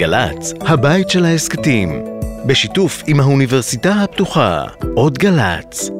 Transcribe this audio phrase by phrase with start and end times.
[0.00, 2.04] גל"צ, הבית של ההסכתים,
[2.46, 5.90] בשיתוף עם האוניברסיטה הפתוחה, עוד גל"צ.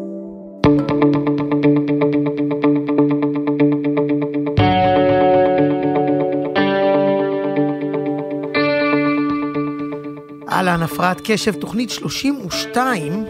[10.49, 13.25] אהלן, הפרעת קשב, תוכנית 32,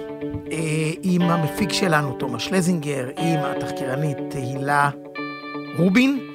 [0.52, 0.58] אה,
[1.02, 4.90] עם המפיק שלנו, תומר שלזינגר, עם התחקירנית הילה
[5.78, 6.29] רובין,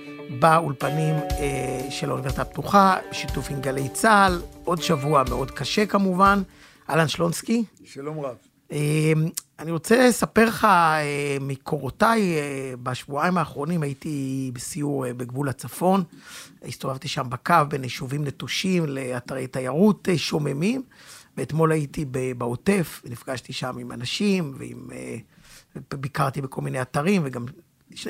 [0.45, 6.41] באולפנים אה, של האוניברסיטה הפתוחה, בשיתוף עם גלי צה"ל, עוד שבוע מאוד קשה כמובן.
[6.89, 7.63] אהלן שלונסקי.
[7.85, 8.35] שלום רב.
[8.71, 9.13] אה,
[9.59, 16.03] אני רוצה לספר לך אה, מקורותיי, אה, בשבועיים האחרונים הייתי בסיור אה, בגבול הצפון,
[16.67, 20.83] הסתובבתי שם בקו בין יישובים נטושים לאתרי תיירות אה, שוממים,
[21.37, 22.05] ואתמול הייתי
[22.37, 24.89] בעוטף, ונפגשתי שם עם אנשים, ועם...
[24.91, 25.17] אה,
[25.93, 27.45] ביקרתי בכל מיני אתרים, וגם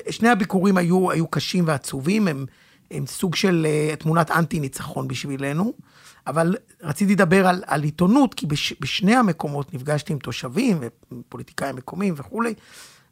[0.09, 2.45] שני הביקורים היו, היו קשים ועצובים, הם,
[2.91, 5.73] הם סוג של אה, תמונת אנטי ניצחון בשבילנו.
[6.27, 10.79] אבל רציתי לדבר על, על עיתונות, כי בש, בשני המקומות נפגשתי עם תושבים
[11.12, 12.54] ופוליטיקאים מקומיים וכולי,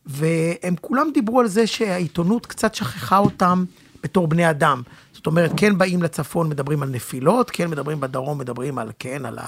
[0.05, 3.65] והם כולם דיברו על זה שהעיתונות קצת שכחה אותם
[4.03, 4.81] בתור בני אדם.
[5.13, 9.39] זאת אומרת, כן באים לצפון, מדברים על נפילות, כן מדברים בדרום, מדברים על, כן, על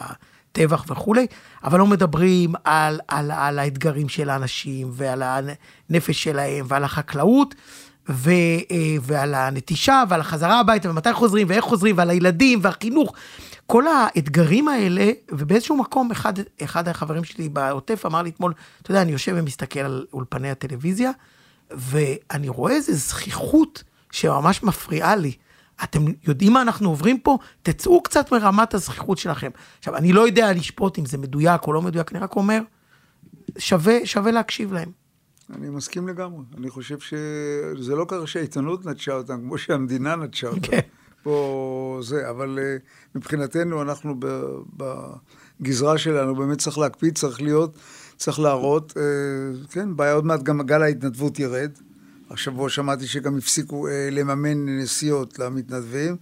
[0.55, 1.27] הטבח וכולי,
[1.63, 5.23] אבל לא מדברים על, על, על האתגרים של האנשים ועל
[5.89, 7.55] הנפש שלהם ועל החקלאות.
[8.09, 8.31] ו,
[8.71, 13.13] אה, ועל הנטישה ועל החזרה הביתה ומתי חוזרים ואיך חוזרים ועל הילדים והחינוך.
[13.67, 16.33] כל האתגרים האלה, ובאיזשהו מקום אחד,
[16.63, 21.11] אחד החברים שלי בעוטף אמר לי אתמול, אתה יודע, אני יושב ומסתכל על אולפני הטלוויזיה,
[21.71, 25.31] ואני רואה איזו זכיחות שממש מפריעה לי.
[25.83, 27.37] אתם יודעים מה אנחנו עוברים פה?
[27.61, 29.49] תצאו קצת מרמת הזכיחות שלכם.
[29.79, 32.61] עכשיו, אני לא יודע לשפוט אם זה מדויק או לא מדויק, אני רק אומר,
[33.57, 34.91] שווה, שווה להקשיב להם.
[35.53, 36.43] אני מסכים לגמרי.
[36.57, 40.61] אני חושב שזה לא ככה שהעיתונות נטשה אותם, כמו שהמדינה נטשה אותם.
[40.61, 40.79] כן.
[41.23, 42.77] פה זה, אבל אה,
[43.15, 44.15] מבחינתנו, אנחנו
[45.59, 47.77] בגזרה שלנו, באמת צריך להקפיד, צריך להיות,
[48.17, 48.93] צריך להראות.
[48.97, 49.01] אה,
[49.69, 51.71] כן, בעיה עוד מעט גם גל ההתנדבות ירד.
[52.31, 56.15] השבוע שמעתי שגם הפסיקו אה, לממן נסיעות למתנדבים,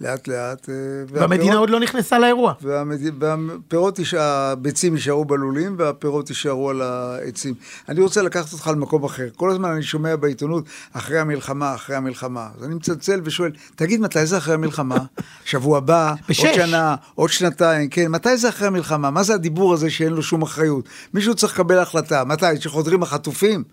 [0.00, 0.68] לאט לאט.
[0.68, 0.74] אה,
[1.08, 2.52] והמדינה עוד לא נכנסה לאירוע.
[2.62, 7.54] והמד- והפירות, יש- הביצים יישארו בלולים והפירות יישארו על העצים.
[7.88, 9.28] אני רוצה לקחת אותך למקום אחר.
[9.36, 12.48] כל הזמן אני שומע בעיתונות, אחרי המלחמה, אחרי המלחמה.
[12.58, 14.98] אז אני מצלצל ושואל, תגיד, מתי זה אחרי המלחמה?
[15.44, 16.14] שבוע הבא?
[16.28, 16.44] בשש.
[16.44, 16.94] עוד שנה?
[17.14, 17.88] עוד שנתיים?
[17.88, 19.10] כן, מתי זה אחרי המלחמה?
[19.10, 20.84] מה זה הדיבור הזה שאין לו שום אחריות?
[21.14, 22.24] מישהו צריך לקבל החלטה.
[22.24, 22.46] מתי?
[22.58, 23.64] כשחוזרים החטופים?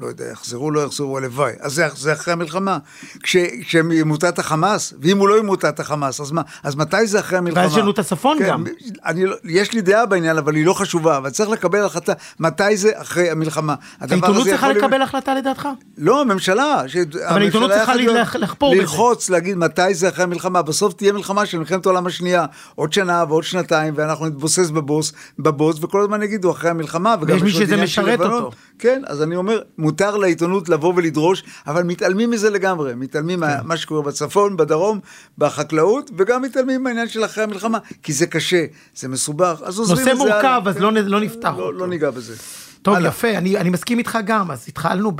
[0.00, 1.52] לא יודע, יחזרו, לא יחזרו, הלוואי.
[1.60, 2.78] אז זה, זה אחרי המלחמה.
[3.22, 6.42] כש, כשהם ימוטט החמאס, ואם הוא לא ימוטט החמאס, אז מה?
[6.62, 7.60] אז מתי זה אחרי המלחמה?
[7.62, 8.64] ואז יש לנו את הצפון גם.
[9.06, 12.76] אני, לא- יש לי דעה בעניין, אבל היא לא חשובה, אבל צריך לקבל החלטה, מתי
[12.76, 13.74] זה אחרי המלחמה.
[14.00, 15.68] העיתונות צריכה לקבל החלטה לדעתך?
[15.98, 16.82] לא, הממשלה.
[16.86, 16.96] ש...
[16.96, 18.80] אבל העיתונות צריכה לח- לחפור בזה.
[18.80, 20.62] ללחוץ, להגיד מתי זה אחרי המלחמה.
[20.62, 22.44] בסוף תהיה מלחמה של מלחמת העולם השנייה,
[22.74, 27.14] עוד שנה ועוד שנתיים, ואנחנו נתבוסס בבוס, בבוס, וכל הזמן יגידו אחרי המלחמה.
[27.20, 28.20] וגם מי יש עוד שזה משרת.
[28.20, 28.50] אותו.
[28.78, 32.94] כן, אז אני אומר, מותר לעיתונות לבוא ולדרוש, אבל מתעלמים מזה לגמרי.
[32.94, 33.60] מתעלמים כן.
[33.64, 35.00] ממה שקורה בצפון, בדרום,
[35.38, 38.64] בחקלאות, וגם מתעלמים מהעניין של אחרי המלחמה, כי זה קשה,
[38.96, 40.42] זה מסובך, אז עוזבים נושא את זה הלאה.
[40.42, 40.82] מורכב, אז כן.
[40.82, 41.72] לא לא נפתח לא- אותו.
[41.78, 42.34] לא ניגע בזה.
[42.82, 43.08] טוב, הלאה.
[43.08, 45.12] יפה, אני, אני מסכים איתך גם, אז התחלנו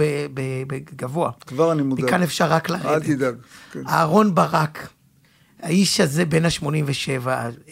[0.66, 1.30] בגבוה.
[1.46, 2.04] כבר אני מודאג.
[2.04, 2.86] מכאן אפשר רק לרדת.
[2.86, 3.34] אל תדאג.
[3.72, 3.80] כן.
[3.88, 4.88] אהרון ברק,
[5.62, 7.28] האיש הזה בן ה-87,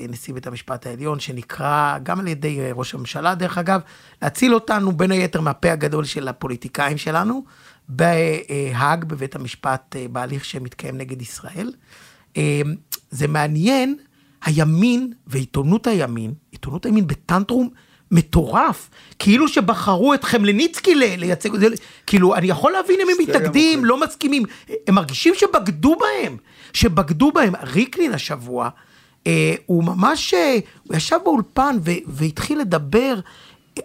[0.08, 3.80] נשיא בית המשפט העליון, שנקרא גם על ידי אה, ראש הממשלה, דרך אגב,
[4.22, 7.44] להציל אותנו בין היתר מהפה הגדול של הפוליטיקאים שלנו,
[7.88, 11.72] בהאג, בבית המשפט, אה, בהליך שמתקיים נגד ישראל.
[12.36, 12.60] אה,
[13.10, 13.96] זה מעניין,
[14.44, 17.68] הימין ועיתונות הימין, עיתונות הימין בטנטרום
[18.10, 21.50] מטורף, כאילו שבחרו את חמלניצקי לייצג,
[22.06, 23.84] כאילו, אני יכול להבין אם הם מתנגדים.
[23.84, 24.42] לא מסכימים,
[24.86, 26.36] הם מרגישים שבגדו בהם,
[26.76, 27.52] שבגדו בהם.
[27.62, 28.68] ריקלין השבוע,
[29.26, 33.14] אה, הוא ממש, אה, הוא ישב באולפן ו- והתחיל לדבר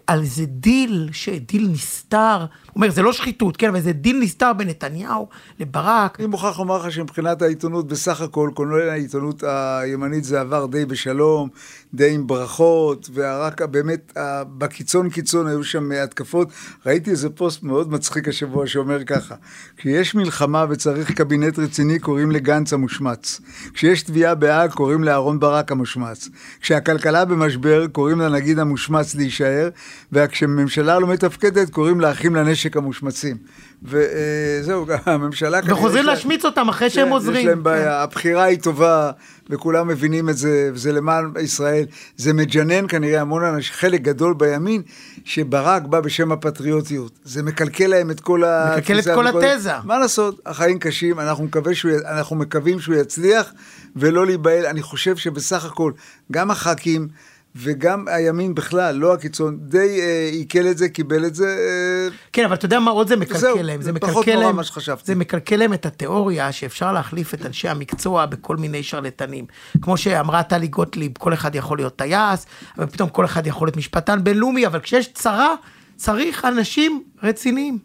[0.08, 1.10] על איזה דיל,
[1.48, 5.28] דיל נסתר, הוא אומר, זה לא שחיתות, כן, אבל זה דיל נסתר בין נתניהו
[5.60, 6.20] לברק.
[6.20, 11.50] אני מוכרח לומר לך שמבחינת העיתונות, בסך הכל, כולל העיתונות הימנית, זה עבר די בשלום,
[11.94, 14.14] די עם ברכות, ורק באמת,
[14.58, 16.50] בקיצון קיצון היו שם התקפות.
[16.86, 19.36] ראיתי איזה פוסט מאוד מצחיק השבוע שאומר ככה,
[19.78, 23.42] כשיש מלחמה וצריך קבינט רציני, קוראים לגנץ המושמץ.
[23.74, 26.30] כשיש תביעה בהאג, קוראים לאהרון ברק המושמץ.
[26.62, 29.70] כשהכלכלה במשבר, קוראים לנגיד המושמץ להישאר,
[30.12, 33.38] וכשממשלה לא מתפקדת, קוראים לאחים לנשק המושמצים.
[33.84, 35.60] וזהו, הממשלה.
[35.66, 37.40] וחוזרים להשמיץ אותם אחרי שהם כן, עוזרים.
[37.40, 37.90] יש להם בעיה, כן.
[37.90, 39.12] הבחירה היא טובה,
[39.50, 41.86] וכולם מבינים את זה, וזה למען ישראל.
[42.18, 44.82] זה מג'נן כנראה המון אנשים, חלק גדול בימין,
[45.26, 47.12] שברק בא בשם הפטריוטיות.
[47.24, 48.76] זה מקלקל להם את כל ה...
[48.78, 49.72] מקלקל את כל התזה.
[49.84, 53.54] מה לעשות, החיים קשים, אנחנו, מקווה שהוא, אנחנו מקווים שהוא יצליח,
[53.96, 54.66] ולא להיבהל.
[54.66, 55.92] אני חושב שבסך הכל,
[56.32, 57.08] גם הח"כים,
[57.56, 61.46] וגם הימין בכלל, לא הקיצון, די אה, עיכל את זה, קיבל את זה.
[61.46, 63.82] אה, כן, אבל אתה יודע מה עוד זה מקלקל זהו, להם?
[63.82, 65.04] זה פחות נורא להם, מה שחשבתי.
[65.06, 69.46] זה מקלקל להם את התיאוריה שאפשר להחליף את אנשי המקצוע בכל מיני שרלטנים.
[69.82, 72.46] כמו שאמרה טלי גוטליב, כל אחד יכול להיות טייס,
[72.78, 75.56] ופתאום כל אחד יכול להיות משפטן בינלאומי, אבל כשיש צרה,
[75.96, 77.78] צריך אנשים רציניים.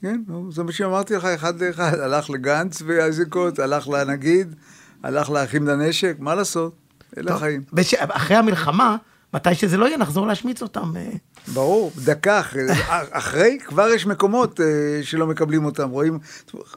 [0.00, 0.20] כן,
[0.50, 4.54] זה מה שאמרתי לך, אחד לאחד, הלך לגנץ ואיזיקוט, הלך לנגיד,
[5.02, 6.72] הלך לאחים לנשק, מה לעשות?
[7.18, 7.62] אלה החיים.
[8.08, 8.96] אחרי המלחמה,
[9.34, 10.92] מתי שזה לא יהיה, נחזור להשמיץ אותם.
[10.96, 11.10] אה.
[11.54, 12.62] ברור, דקה אחרי,
[13.10, 14.66] אחרי כבר יש מקומות אה,
[15.02, 16.18] שלא מקבלים אותם, רואים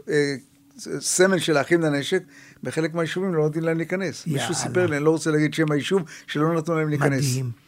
[0.10, 0.36] אה,
[1.00, 2.24] סמל של האחים לנשק,
[2.64, 4.28] בחלק מהיישובים לא נותנים להם להיכנס.
[4.28, 7.24] מישהו סיפר לי, אני לא רוצה להגיד שם היישוב, שלא נתנו להם להיכנס.
[7.24, 7.63] מדהים.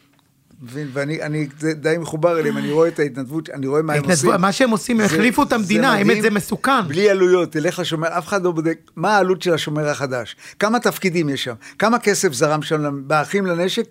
[0.62, 4.30] ואני אני די מחובר אליהם, אני רואה את ההתנדבות, אני רואה מה הם עושים.
[4.38, 6.88] מה שהם עושים, הם החליפו את המדינה, האמת זה מסוכן.
[6.88, 11.28] בלי עלויות, תלך לשומר, אף אחד לא בודק מה העלות של השומר החדש, כמה תפקידים
[11.28, 13.84] יש שם, כמה כסף זרם שם באחים לנשק,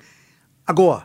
[0.65, 1.00] אגורה.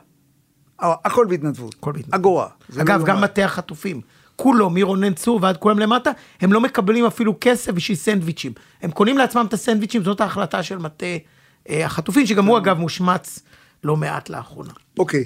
[0.78, 1.74] הכל בהתנדבות.
[1.74, 2.14] הכל בהתנדבות.
[2.14, 2.48] אגורה.
[2.78, 4.00] אגב, גם מטה החטופים.
[4.36, 6.10] כולו, מרונן צור ועד כולם למטה,
[6.40, 8.52] הם לא מקבלים אפילו כסף בשביל סנדוויצ'ים.
[8.82, 11.06] הם קונים לעצמם את הסנדוויצ'ים, זאת ההחלטה של מטה
[11.68, 13.38] אה, החטופים, שגם הוא אגב מושמץ
[13.84, 14.72] לא מעט לאחרונה.
[14.98, 15.24] אוקיי.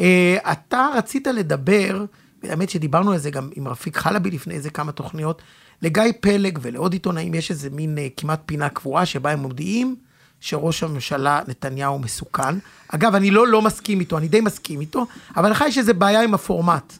[0.00, 2.04] אה, אתה רצית לדבר,
[2.42, 5.42] האמת שדיברנו על זה גם עם רפיק חלבי לפני איזה כמה תוכניות,
[5.82, 9.96] לגיא פלג ולעוד עיתונאים יש איזה מין אה, כמעט פינה קבועה שבה הם מודיעים
[10.40, 12.58] שראש הממשלה נתניהו מסוכן.
[12.88, 15.06] אגב, אני לא לא מסכים איתו, אני די מסכים איתו,
[15.36, 16.92] אבל לך יש איזה בעיה עם הפורמט.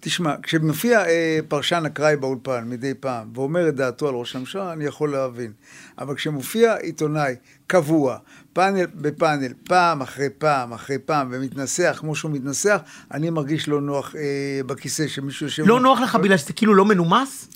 [0.00, 4.84] תשמע, כשמופיע אה, פרשן אקראי באולפן מדי פעם ואומר את דעתו על ראש הממשלה, אני
[4.84, 5.52] יכול להבין.
[5.98, 7.34] אבל כשמופיע עיתונאי
[7.66, 8.18] קבוע,
[8.52, 12.80] פאנל בפאנל, פעם אחרי פעם אחרי פעם, ומתנסח כמו שהוא מתנסח,
[13.12, 15.62] אני מרגיש לא נוח אה, בכיסא שמישהו יושב...
[15.66, 17.48] לא נוח לך בגלל שזה כאילו לא מנומס?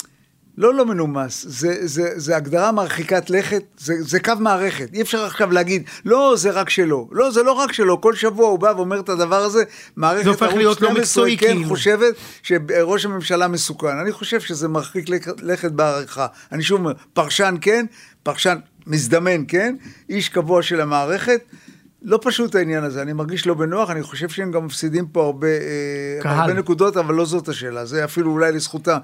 [0.58, 4.94] לא לא מנומס, זה, זה, זה הגדרה מרחיקת לכת, זה, זה קו מערכת.
[4.94, 7.08] אי אפשר עכשיו להגיד, לא, זה רק שלו.
[7.12, 9.64] לא, זה לא רק שלו, כל שבוע הוא בא ואומר את הדבר הזה,
[9.96, 11.68] מערכת ערוץ 12 לא מקצועי, כן כאילו.
[11.68, 13.98] חושבת שראש הממשלה מסוכן.
[14.02, 15.06] אני חושב שזה מרחיק
[15.42, 16.26] לכת בעריכה.
[16.52, 17.86] אני שוב אומר, פרשן כן,
[18.22, 18.56] פרשן
[18.86, 19.76] מזדמן כן,
[20.08, 21.40] איש קבוע של המערכת.
[22.02, 25.48] לא פשוט העניין הזה, אני מרגיש לא בנוח, אני חושב שהם גם מפסידים פה הרבה,
[25.48, 28.98] אה, הרבה נקודות, אבל לא זאת השאלה, זה אפילו אולי לזכותם.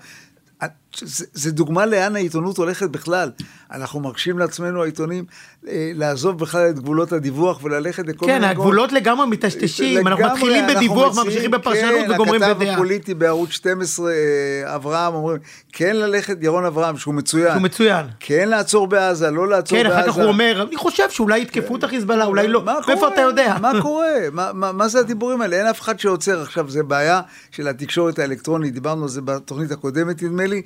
[1.00, 3.30] זה, זה דוגמה לאן העיתונות הולכת בכלל.
[3.72, 5.24] אנחנו מרשים לעצמנו, העיתונים,
[5.68, 8.44] אה, לעזוב בכלל את גבולות הדיווח וללכת לכל כן, מיני...
[8.44, 10.06] כן, הגבולות לגמרי מטשטשים.
[10.06, 12.54] אנחנו מתחילים בדיווח, ממשיכים בפרשנות כן, וגומרים בדעה.
[12.54, 15.38] כן, הכתב הפוליטי בערוץ 12, אה, אברהם, אומרים,
[15.72, 17.52] כן ללכת, ירון אברהם, שהוא מצוין.
[17.52, 18.06] שהוא מצוין.
[18.20, 19.96] כן לעצור בעזה, לא לעצור כן, בעזה.
[19.96, 22.64] כן, אחר כך הוא אומר, אני חושב שאולי יתקפו את החיזבאללה, אולי לא.
[22.64, 23.56] מאיפה אתה יודע?
[23.60, 24.12] מה קורה?
[24.32, 25.56] מה, מה, מה זה הדיבורים האלה?
[25.56, 26.42] אין אף אחד שעוצר.
[26.42, 30.62] עכשיו, זה בעיה של התקשורת האלקטרונית, דיברנו על זה בתוכנית הקודמת, נדמה לי.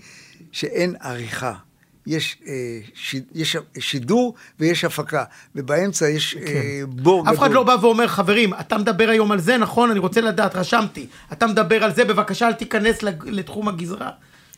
[0.57, 1.53] שאין עריכה.
[2.07, 2.53] יש, אה,
[2.95, 5.25] ש, יש שידור ויש הפקה,
[5.55, 6.53] ובאמצע יש אה, כן.
[6.55, 7.35] אה, בור גדול.
[7.35, 9.91] אף אחד לא בא ואומר, חברים, אתה מדבר היום על זה, נכון?
[9.91, 11.07] אני רוצה לדעת, רשמתי.
[11.33, 14.11] אתה מדבר על זה, בבקשה אל תיכנס לתחום הגזרה.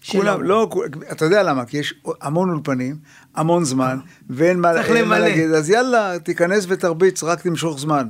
[0.06, 0.70] כולם, לא,
[1.12, 1.64] אתה יודע למה?
[1.64, 2.96] כי יש המון אולפנים,
[3.34, 3.98] המון זמן,
[4.30, 4.72] ואין מה,
[5.06, 8.08] מה להגיד, אז יאללה, תיכנס ותרביץ, רק תמשוך זמן.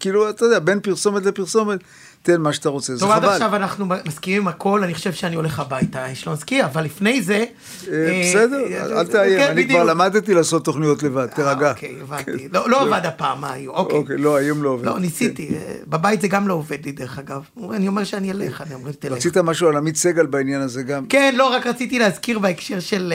[0.00, 1.80] כאילו, אתה יודע, בין פרסומת לפרסומת.
[2.22, 3.14] תן מה שאתה רוצה, זה חבל.
[3.14, 6.64] טוב, עד עכשיו אנחנו מסכימים עם הכל, אני חושב שאני הולך הביתה, יש לו שלונסקי,
[6.64, 7.34] אבל לפני זה...
[7.34, 11.70] אה, אה, בסדר, אל תאיים, כן, אני כבר למדתי לעשות תוכניות לבד, תירגע.
[11.70, 12.24] אוקיי, הבנתי.
[12.24, 12.48] כן.
[12.52, 13.98] לא, לא עבד הפעם, אוקיי.
[13.98, 14.86] אוקיי, לא, היום לא עובד.
[14.86, 15.74] לא, ניסיתי, כן.
[15.86, 17.42] בבית זה גם לא עובד לי, דרך אגב.
[17.72, 19.12] אני אומר שאני אלך, אני אומר, תלך.
[19.12, 21.06] רצית משהו על עמית סגל בעניין הזה גם?
[21.06, 23.12] כן, לא, רק רציתי להזכיר בהקשר של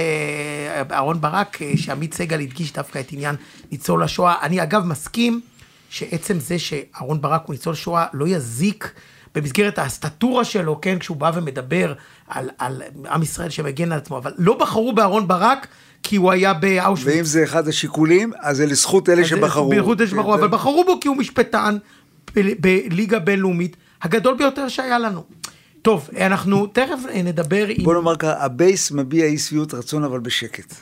[0.91, 3.35] אהרון ברק, שעמית סגל הדגיש דווקא את עניין
[3.71, 4.35] ניצול השואה.
[4.41, 5.41] אני אגב מסכים
[5.95, 8.91] שעצם זה שאהרון ברק הוא ניצול שואה לא יזיק
[9.35, 11.93] במסגרת הסטטורה שלו, כן, כשהוא בא ומדבר
[12.27, 15.67] על, על עם ישראל שמגן על עצמו, אבל לא בחרו באהרון ברק
[16.03, 17.15] כי הוא היה באושוויץ.
[17.15, 19.69] ואם זה אחד השיקולים, אז זה לזכות אלה שבחרו.
[19.69, 21.77] בזכות אלה שבחרו, אבל בחרו בו כי הוא משפטן
[22.35, 25.23] בליגה בינלאומית הגדול ביותר שהיה לנו.
[25.81, 27.83] טוב, אנחנו תכף נדבר עם...
[27.83, 30.73] בוא נאמר ככה, הבייס מביע אי שביעות רצון אבל בשקט.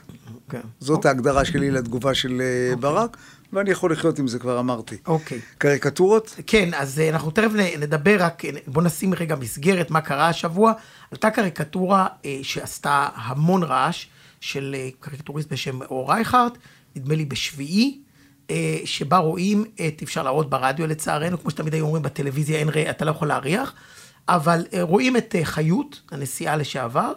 [0.54, 0.58] Okay.
[0.58, 0.70] אוקיי.
[0.80, 1.08] זאת okay.
[1.08, 2.42] ההגדרה שלי לתגובה של okay.
[2.42, 2.82] אה, אוקיי.
[2.82, 3.18] ברק.
[3.54, 4.98] ואני יכול לחיות עם זה, כבר אמרתי.
[5.06, 5.40] אוקיי.
[5.58, 6.36] קריקטורות?
[6.48, 10.74] כן, אז אה, אנחנו תכף נדבר, רק בוא נשים רגע מסגרת מה קרה השבוע.
[11.12, 14.08] עלתה קריקטורה אה, שעשתה המון רעש,
[14.44, 16.52] של אה, קריקטוריסט בשם אור רייכרד,
[16.96, 18.00] נדמה לי בשביעי,
[18.50, 23.06] אה, שבה רואים את, אפשר להראות ברדיו לצערנו, כמו שתמיד היו אומרים בטלוויזיה, אין, אתה
[23.06, 23.74] לא יכול להריח,
[24.28, 27.14] אבל אה, רואים את אה, חיות, הנשיאה לשעבר,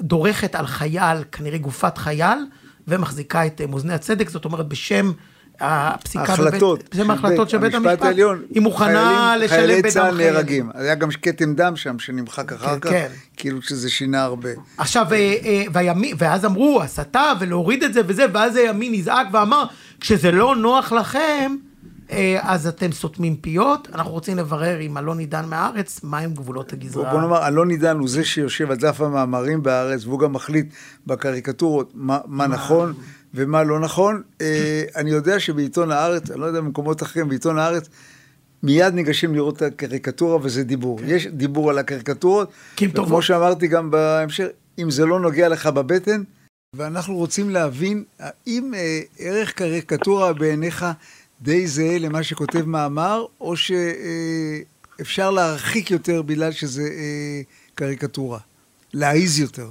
[0.00, 2.38] דורכת על חייל, כנראה גופת חייל,
[2.88, 5.12] ומחזיקה את מאזני הצדק, זאת אומרת בשם
[5.60, 10.16] הפסיקה החלטות, בבית, זה מהחלטות של בית המשפט, העליון, היא מוכנה לשלם בדם חיילי צה"ל
[10.16, 13.08] נהרגים, היה גם כתם דם שם שנמחק אחר כן, כך, כן.
[13.36, 14.48] כאילו שזה שינה הרבה.
[14.78, 15.06] עכשיו,
[15.72, 19.64] והימין, ואז אמרו הסתה ולהוריד את זה וזה, ואז הימין נזעק ואמר,
[20.00, 21.18] כשזה לא נוח לכם,
[21.50, 21.73] אה,
[22.40, 23.88] אז אתם סותמים פיות.
[23.94, 27.10] אנחנו רוצים לברר עם אלון עידן מהארץ, מהם גבולות הגזרה.
[27.10, 30.66] בוא נאמר, אלון עידן הוא זה שיושב על דף המאמרים בארץ, והוא גם מחליט
[31.06, 32.94] בקריקטורות מה, מה נכון
[33.34, 34.22] ומה לא נכון.
[34.40, 37.88] אה, אני יודע שבעיתון הארץ, אני לא יודע במקומות אחרים, בעיתון הארץ,
[38.62, 40.98] מיד ניגשים לראות את הקריקטורה וזה דיבור.
[40.98, 41.04] כן.
[41.08, 44.46] יש דיבור על הקריקטורות, וכמו שאמרתי גם בהמשך,
[44.78, 46.22] אם זה לא נוגע לך בבטן,
[46.76, 50.86] ואנחנו רוצים להבין האם אה, ערך קריקטורה בעיניך
[51.44, 57.40] די זהה למה שכותב מאמר, או שאפשר להרחיק יותר בגלל שזה אה,
[57.74, 58.38] קריקטורה,
[58.94, 59.66] להעיז יותר.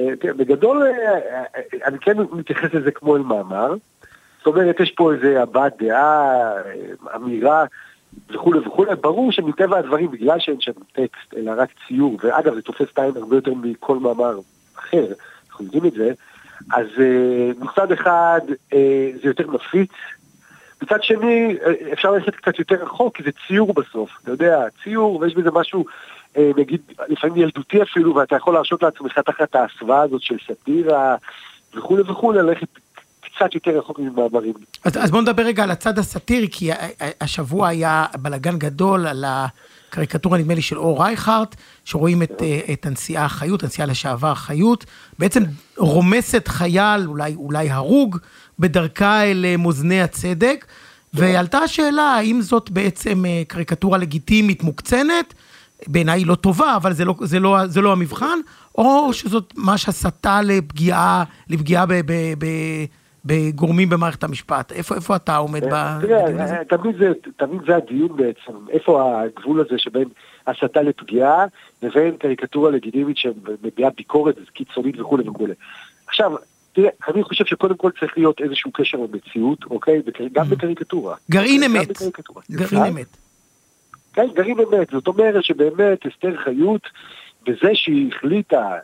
[0.00, 1.42] אה, בגדול, אה,
[1.84, 3.74] אני כן מתייחס לזה כמו אל מאמר.
[4.38, 6.52] זאת אומרת, יש פה איזה הבעת דעה,
[7.16, 7.64] אמירה
[8.30, 8.94] וכולי וכולי.
[9.00, 13.36] ברור שמטבע הדברים, בגלל שאין שם טקסט, אלא רק ציור, ואגב, זה תופס העין הרבה
[13.36, 14.38] יותר מכל מאמר
[14.78, 15.06] אחר,
[15.50, 16.12] אנחנו יודעים את זה,
[16.72, 16.86] אז
[17.60, 18.40] מצד אחד
[19.22, 19.90] זה יותר מפיץ,
[20.84, 21.56] מצד שני,
[21.92, 25.84] אפשר ללכת קצת יותר רחוק, כי זה ציור בסוף, אתה יודע, ציור, ויש בזה משהו
[26.36, 31.16] אה, נגיד, לפעמים ילדותי אפילו, ואתה יכול להרשות לעצמך תחת ההסוואה הזאת של סאטירה
[31.76, 32.68] וכולי וכולי, ללכת
[33.20, 34.54] קצת יותר רחוק ממאמרים.
[34.84, 36.70] אז, אז בוא נדבר רגע על הצד הסאטירי, כי
[37.20, 39.24] השבוע היה בלאגן גדול על
[39.94, 44.84] הקריקטורה, נדמה לי, של אור רייכרט, שרואים את, אה, את הנשיאה חיות, הנשיאה לשעבר חיות,
[45.18, 45.42] בעצם
[45.76, 48.18] רומסת חייל, אולי, אולי הרוג,
[48.58, 50.66] בדרכה אל אה, מאזני הצדק.
[51.14, 55.34] ועלתה השאלה, האם זאת בעצם קריקטורה לגיטימית מוקצנת,
[55.86, 58.38] בעיניי היא לא טובה, אבל זה לא, זה לא, זה לא המבחן,
[58.74, 62.46] או שזאת ממש הסתה לפגיעה, לפגיעה ב, ב, ב,
[63.24, 64.72] בגורמים במערכת המשפט.
[64.72, 66.56] איפה, איפה אתה עומד אה, בדיון הזה?
[66.68, 70.08] תמיד זה, תמיד זה הדיון בעצם, איפה הגבול הזה שבין
[70.46, 71.44] הסתה לפגיעה
[71.82, 75.54] לבין קריקטורה לגיטימית שמביעה ביקורת קיצונית וכולי וכולי.
[76.06, 76.32] עכשיו,
[76.72, 80.02] תראה, אני חושב שקודם כל צריך להיות איזשהו קשר במציאות, אוקיי?
[80.32, 80.48] גם mm.
[80.48, 81.16] בקריקטורה.
[81.30, 81.88] גרעין אמת.
[82.50, 83.16] גרעין אמת.
[84.12, 84.90] כן, גרעין אמת.
[84.90, 86.82] זאת אומרת שבאמת אסתר חיות,
[87.46, 88.78] בזה שהיא החליטה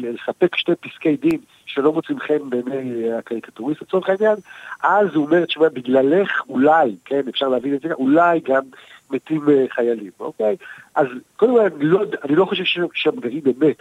[0.00, 4.36] לספק שתי פסקי דין שלא מוצאים חן בעיני הקריקטוריסט לצורך העניין,
[4.82, 8.62] אז הוא אומר, תשמע, בגללך אולי, כן, אפשר להבין את זה, אולי גם
[9.10, 10.56] מתים אה, חיילים, אוקיי?
[10.94, 13.76] אז קודם כל, אני לא, אני לא חושב ששם גרעין אמת,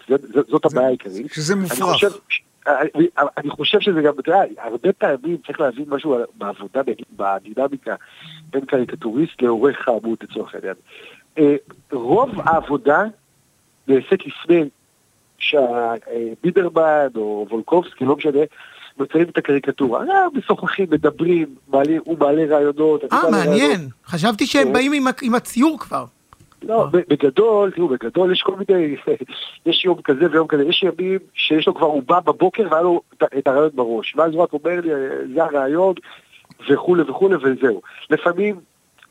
[0.47, 1.33] זאת הבעיה העיקרית.
[1.33, 2.03] שזה מופרך.
[2.67, 3.07] אני,
[3.37, 6.81] אני חושב שזה גם, אתה יודע, הרבה פעמים צריך להבין משהו בעבודה,
[7.15, 7.95] בדינמיקה
[8.49, 10.75] בין קריקטוריסט לעורך העמוד לצורך העניין.
[11.37, 11.55] אה,
[11.91, 13.03] רוב העבודה
[13.87, 14.63] נעשית לפני
[15.37, 18.39] שהבידרמן או וולקובסקי, לא משנה,
[18.99, 20.03] מציירים את הקריקטורה.
[20.09, 21.55] אה, משוחחים, מדברים,
[22.05, 23.03] הוא מעלה רעיונות.
[23.13, 23.87] אה, מעניין.
[24.05, 26.05] חשבתי שהם באים עם הציור כבר.
[26.63, 26.87] לא, אה.
[27.09, 28.95] בגדול, תראו, בגדול יש כל מיני,
[29.65, 33.01] יש יום כזה ויום כזה, יש ימים שיש לו כבר, הוא בא בבוקר והיה לו
[33.37, 34.89] את הרעיון בראש, ואז הוא רק אומר לי,
[35.33, 35.93] זה הרעיון,
[36.69, 37.81] וכולי וכולי וזהו.
[38.09, 38.59] לפעמים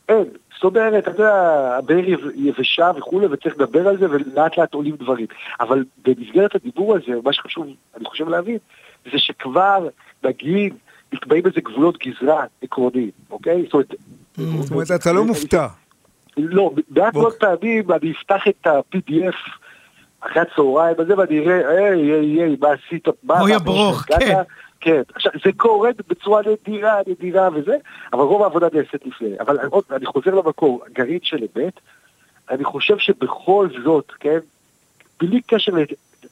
[0.08, 0.24] אין,
[0.56, 1.32] זאת אומרת, אתה יודע,
[1.78, 5.26] הבאר יבשה וכולי, וצריך לדבר על זה, ולאט לאט עולים דברים.
[5.60, 8.58] אבל במסגרת הדיבור הזה, מה שחשוב, אני חושב להבין,
[9.12, 9.88] זה שכבר,
[10.24, 10.74] נגיד,
[11.12, 13.62] נקבעים איזה גבולות גזרה עקרוניים, אוקיי?
[13.62, 13.94] זאת אומרת,
[14.36, 15.66] זאת אומרת, אתה לא מופתע.
[16.36, 19.36] לא, מעט מאוד פעמים אני אפתח את ה-PDF
[20.20, 23.08] אחרי הצהריים הזה ואני אראה, היי, היי, היי, מה עשית.
[23.40, 24.34] אוי הברוך, כן.
[24.80, 27.76] כן, עכשיו זה קורה בצורה נדירה, נדירה וזה,
[28.12, 29.40] אבל רוב העבודה נעשית לפני.
[29.40, 31.80] אבל עוד, אני חוזר למקור, גרעין של אמת,
[32.50, 34.38] אני חושב שבכל זאת, כן,
[35.20, 35.72] בלי קשר,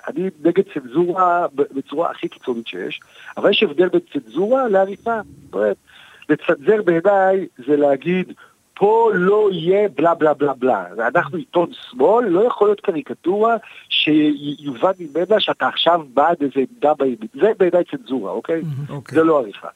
[0.09, 3.01] אני נגד צנזורה בצורה הכי קיצונית שיש,
[3.37, 5.21] אבל יש הבדל בין צנזורה לעריפה.
[6.29, 8.33] לצנזר בעיניי זה להגיד,
[8.75, 10.85] פה לא יהיה בלה בלה בלה בלה.
[11.15, 13.57] אנחנו עיתון שמאל, לא יכול להיות קריקטורה
[13.89, 17.29] שיובן ממנה שאתה עכשיו בעד איזה עמדה בימין.
[17.35, 18.63] זה בעיניי צנזורה, אוקיי?
[18.91, 19.15] אוקיי?
[19.15, 19.69] זה לא עריכה.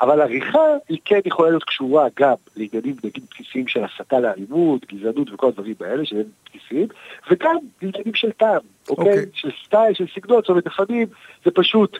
[0.00, 5.32] אבל עריכה היא כן יכולה להיות קשורה גם לעניינים נגיד בסיסיים של הסתה לאלימות, גזענות
[5.32, 6.86] וכל הדברים האלה שהם בסיסיים,
[7.30, 9.06] וגם לעניינים של טעם, אוקיי?
[9.08, 9.24] אוקיי?
[9.34, 11.06] של סטייל, של סגנון, זאת אומרת לפעמים
[11.44, 11.98] זה פשוט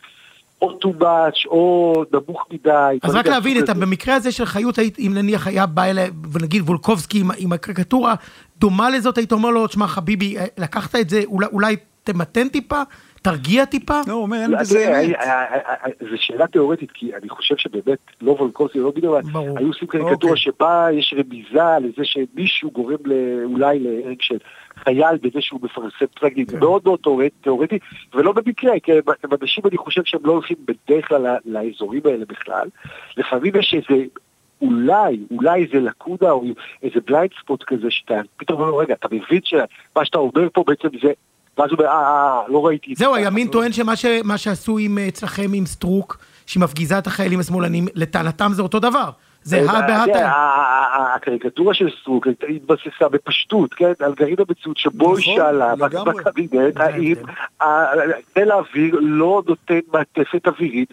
[0.63, 2.99] או much, או נמוך מדי.
[3.03, 7.21] אז רק להבין, אתה במקרה הזה של חיות, אם נניח היה בא אליי, ונגיד וולקובסקי
[7.21, 8.15] עם, עם הקריקטורה
[8.59, 12.83] דומה לזאת, היית אומר לו, תשמע חביבי, לקחת את זה, אולי, אולי תמתן טיפה,
[13.23, 14.01] תרגיע טיפה?
[14.07, 15.17] לא, הוא אומר, אין לא, בזה אמת.
[15.17, 19.59] אה, אה, אה, זו שאלה תיאורטית, כי אני חושב שבאמת לא וולקוסי בידרמן, ברור.
[19.59, 20.37] היו עושים קריקטורה אוקיי.
[20.37, 22.97] שבה יש רמיזה לזה שמישהו גורם
[23.45, 24.39] אולי להרג של
[24.85, 26.45] חייל בזה שהוא מפרסם פסק דין.
[26.49, 27.79] זה מאוד מאוד תיאורט- תיאורטי,
[28.15, 29.01] ולא במקרה, כי הם-
[29.43, 32.69] אנשים, אני חושב שהם לא הולכים בדרך כלל לאזורים האלה בכלל.
[33.17, 34.05] לפעמים יש איזה...
[34.63, 36.45] אולי, אולי איזה לקונה או
[36.83, 40.89] איזה blind spot כזה שאתה פתאום אומר, רגע, אתה מבין שמה שאתה אומר פה בעצם
[41.03, 41.13] זה...
[41.59, 43.05] ואז הוא אומר, אה, אה, אה, לא ראיתי את זה.
[43.05, 48.51] זהו, הימין טוען שמה שעשו אה, אצלכם עם סטרוק, שהיא מפגיזה את החיילים השמאלנים, לטענתם
[48.53, 49.11] זה אותו דבר.
[49.45, 50.17] זה הא בהא תראה, תליא.
[50.17, 55.47] ה- ה- ה- הקריקטורה של סטרוק התבססה בפשטות, כן, על גרעין המציאות שבו היא נכון,
[55.53, 55.75] שאלה.
[56.05, 57.15] בקבינט זה האם.
[57.61, 57.85] ה-
[58.35, 60.93] חיל האוויר לא נותן מעטפת אווירית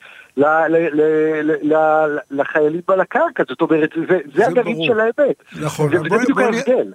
[2.32, 3.90] לחיילים על הקרקע, זאת אומרת,
[4.36, 4.84] זה- הגרעין.
[4.88, 5.36] של האמת.
[5.62, 5.90] נכון,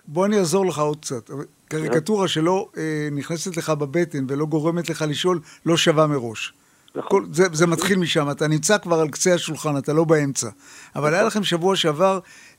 [0.09, 1.31] בוא, אני, אעזור לך עוד קצת.
[1.69, 2.83] קריקטורה שלא אה,
[3.13, 6.53] נכנסת לך בבטן ולא גורמת לך לשאול, לא שווה מראש.
[6.97, 7.09] נכון.
[7.11, 10.49] כל, זה, זה מתחיל משם, אתה נמצא כבר על קצה השולחן, אתה לא באמצע.
[10.97, 12.19] אבל היה לכם שבוע שעבר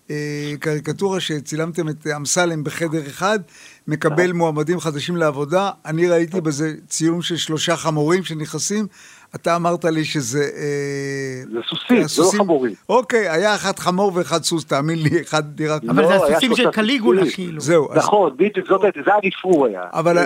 [0.10, 3.40] אה, קריקטורה שצילמתם את אמסלם בחדר אחד,
[3.88, 8.88] מקבל מועמדים חדשים לעבודה, אני ראיתי בזה צילום של שלושה חמורים שנכנסים,
[9.36, 10.44] אתה אמרת לי שזה...
[10.44, 12.32] אה, זה סוסים, זה לא.
[12.38, 12.74] חמורים.
[12.90, 15.78] אוקיי, היה אחד חמור ואחד סוס, תאמין לי, אחד נראה...
[15.90, 17.32] אבל זה הסוסים של קליגולה.
[17.32, 17.62] כאילו.
[17.62, 19.82] זהו, נכון, בדיוק, זאת הייתה, זה הרפרור היה.
[19.94, 20.26] אבל אה,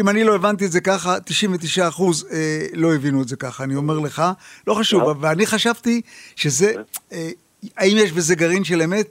[0.00, 3.64] אם אני לא הבנתי את זה ככה, 99 אחוז אה, לא הבינו את זה ככה,
[3.64, 4.22] אני אומר לך,
[4.66, 5.02] לא חשוב.
[5.20, 6.00] ואני חשבתי
[6.36, 6.72] שזה,
[7.76, 9.08] האם יש בזה גרעין של אמת?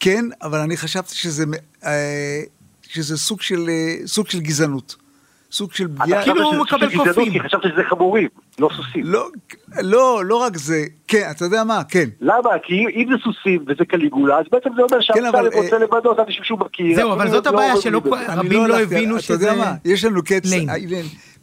[0.00, 1.44] כן, אבל אני חשבתי שזה,
[4.06, 4.96] סוג של גזענות.
[5.52, 6.22] סוג של אתה פגיעה.
[6.22, 7.32] חשבת כאילו הוא שזה מקבל קופים.
[7.32, 8.28] כי חשבת שזה חמורים,
[8.58, 9.02] לא סוסים.
[9.04, 9.28] לא,
[9.82, 12.08] לא, לא רק זה, כן, אתה יודע מה, כן.
[12.20, 12.50] למה?
[12.62, 16.20] כי אם זה סוסים וזה קליגולה, אז בעצם זה אומר כן, שאמסלם רוצה אה, למנות
[16.20, 16.96] אנשים שהוא מכיר.
[16.96, 20.04] זהו, אבל זאת לא הבעיה, שלא רבים לא הלכתי, הבינו אתה יודע שזה מה, יש
[20.04, 20.50] לנו קץ,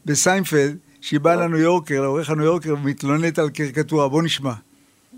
[0.04, 4.52] בסיינפלד, שהיא באה לניו יורקר, לעורך הניו יורקר, ומתלוננת על קריקטורה, בוא נשמע.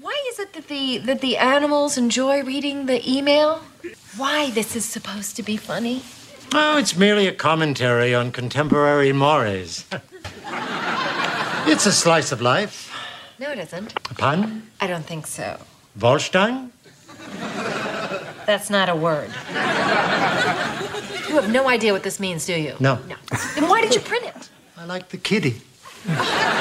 [0.02, 3.50] Why is it that the that the animals enjoy reading the email?
[4.16, 5.98] Why this is supposed to be funny?
[6.53, 9.85] Oh, it's merely a commentary on contemporary mores.
[11.67, 12.91] it's a slice of life.
[13.39, 13.93] No, it isn't.
[14.11, 14.63] A pun?
[14.79, 15.57] I don't think so.
[15.99, 16.69] Volstein?
[18.45, 19.29] That's not a word.
[21.29, 22.75] You have no idea what this means, do you?
[22.79, 22.99] No.
[23.07, 23.15] No.
[23.55, 24.49] Then why did you print it?
[24.77, 25.61] I like the kitty.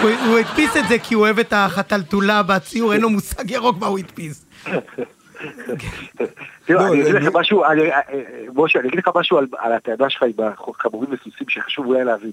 [0.03, 3.79] הוא הוא הדפיס את זה כי הוא אוהב את החתלתולה בציור, אין לו מושג ירוק
[3.79, 4.45] מה הוא הדפיס.
[6.66, 8.24] תראו, לא, אני אגיד זה- לך משהו, אני- אה, אה,
[8.56, 12.32] משה, אני אגיד לך משהו על- הטענה שלך עם החמורים וסוסים שחשוב אולי להבין.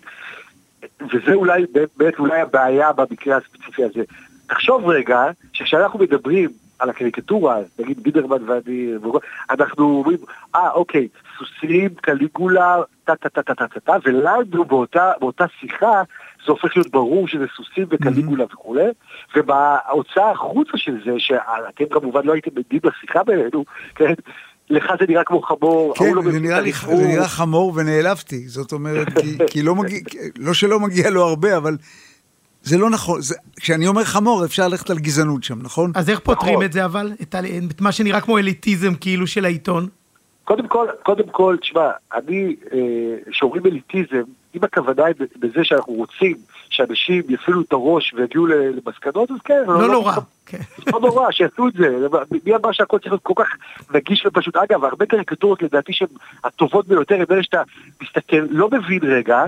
[1.12, 1.64] וזה אולי,
[1.96, 4.02] באמת אולי הבעיה במקרה הספציפי הזה.
[4.46, 8.92] תחשוב רגע, שכשאנחנו מדברים על הקריקטורה, נגיד בידרמן ואני,
[9.50, 10.18] אנחנו אומרים,
[10.54, 16.02] אה, אוקיי, סוסים, קליגולה, טה טה טה טה טה טה טה, ולנו באותה, באותה שיחה
[16.46, 18.84] זה הופך להיות ברור שזה סוסים וקליגולה וכולי,
[19.36, 24.14] ובהוצאה החוצה של זה, שאתם כמובן לא הייתם עדים לשיחה בינינו, כן,
[24.70, 26.72] לך זה נראה כמו חמור, כן, לא זה נראה לי.
[26.72, 29.98] זה נראה חמור ונעלבתי, זאת אומרת, כי, כי לא מגיע,
[30.38, 31.76] לא שלא מגיע לו הרבה, אבל
[32.62, 35.92] זה לא נכון, זה, כשאני אומר חמור אפשר ללכת על גזענות שם, נכון?
[35.94, 36.64] אז איך פותרים נכון.
[36.64, 37.12] את זה אבל?
[37.22, 39.88] את ה- את מה שנראה כמו אליטיזם כאילו של העיתון?
[40.44, 42.78] קודם כל, קודם כל, תשמע, אני, אה,
[43.30, 44.22] כשאומרים אליטיזם,
[44.56, 46.36] אם הכוונה היא בזה שאנחנו רוצים
[46.70, 49.62] שאנשים יפעילו את הראש ויגיעו למסקנות, אז כן.
[49.66, 50.12] לא נורא.
[50.46, 50.58] כן.
[50.92, 52.06] לא נורא, שיעשו את זה.
[52.46, 53.48] מי אמר שהכל צריך להיות כל כך
[53.94, 54.56] נגיש ופשוט?
[54.56, 56.08] אגב, הרבה קריקטורות לדעתי שהן
[56.44, 57.62] הטובות ביותר, הן אלה שאתה
[58.02, 59.44] מסתכל, לא מבין רגע,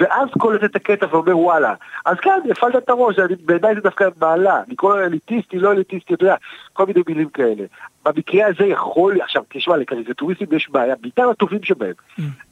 [0.00, 1.74] ואז קולט את הקטע ואומר וואלה.
[2.06, 4.60] אז כן, הפעלת את הראש, אני- בעיניי זה דווקא מעלה.
[4.68, 6.34] לקרוא לו אליטיסטי, לא אליטיסטי, אתה יודע,
[6.72, 7.64] כל מיני מילים כאלה.
[8.04, 11.92] במקרה הזה יכול, עכשיו, תשמע, לקריקטוריסטים יש בעיה, בעיקר הטובים שבהם.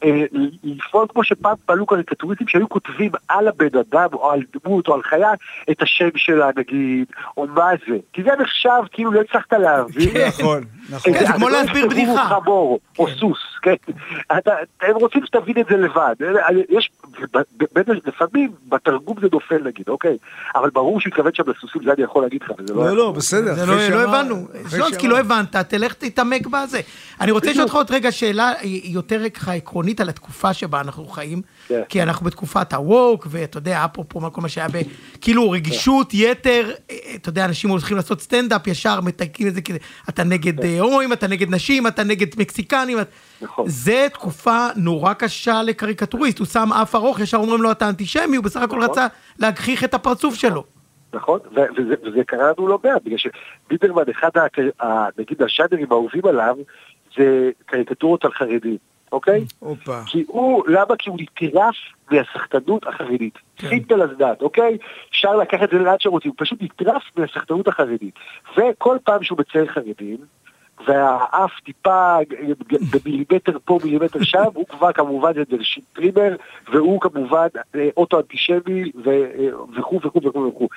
[0.04, 0.24] אה,
[0.64, 5.02] לפעול כמו שפעם פעלו קריקטוריסטים שהיו כותבים על הבן אדם, או על דמות, או על
[5.02, 5.32] חיה,
[5.70, 7.06] את השם שלה נגיד,
[7.36, 7.96] או מה זה.
[8.12, 10.08] כי זה נחשב, כאילו לא הצלחת להבין.
[10.28, 11.12] נכון, נכון.
[11.12, 12.24] כן, זה כמו לא להסביר בדיחה.
[12.24, 13.74] חמור, או סוס, כן.
[14.38, 16.14] אתה- הם רוצים שתבין את זה לבד.
[16.68, 16.90] יש,
[18.06, 20.16] לפעמים בתרגום זה נופל נגיד, אוקיי?
[20.54, 22.84] אבל ברור שהוא התכוון שם לסוסים, זה אני יכול להגיד לך, וזה לא...
[22.86, 23.64] לא, לא, בסדר.
[23.66, 24.46] לא, לא הבנו.
[24.70, 26.80] שלונסקי, לא הבנת, תלך תתעמק בזה.
[27.20, 28.52] אני רוצה לשאול אותך עוד רגע שאלה
[28.84, 31.80] יותר ככה עקרונית על התקופה שבה אנחנו חיים, כן.
[31.88, 34.76] כי אנחנו בתקופת הווק, ואתה יודע, אפרופו מה- כל מה שהיה ב...
[35.20, 39.78] כאילו רגישות יתר, אה, אתה יודע, אנשים הולכים לעשות סטנדאפ, ישר מתייקים את זה כזה,
[40.08, 42.98] אתה נגד אה, הומואים, אתה נגד נשים, אתה נגד מקסיקנים.
[43.42, 43.64] נכון.
[43.68, 48.44] זה תקופה נורא קשה לקריקטוריסט, הוא שם אף ארוך, ישר אומרים לו אתה אנטישמי, הוא
[48.44, 48.90] בסך הכל נכון.
[48.90, 49.06] רצה
[49.38, 50.64] להגחיך את הפרצוף שלו.
[51.12, 54.30] נכון, וזה, וזה קרה לנו לא מעט, בגלל שביטרמן, אחד,
[55.18, 56.56] נגיד, השאנרים האהובים עליו,
[57.16, 58.76] זה קריקטורות על חרדים.
[59.12, 59.44] אוקיי?
[59.58, 60.00] הופה.
[60.06, 60.96] כי הוא, למה?
[60.98, 61.74] כי הוא נטרף
[62.10, 63.38] מהסחטנות החרדית.
[63.68, 64.78] סימפל אז דעת, אוקיי?
[65.10, 68.14] אפשר לקחת את זה לאן שרוצים, הוא פשוט נטרף מהסחטנות החרדית.
[68.56, 70.16] וכל פעם שהוא מצייר חרדים,
[70.86, 72.16] והאף טיפה
[72.90, 76.36] במילימטר פה, מילימטר שם, הוא כבר כמובן זה דר שטירמר,
[76.72, 80.68] והוא כמובן אה, אוטו-אנטישמי אה, וכו' וכו' וכו' וכו'.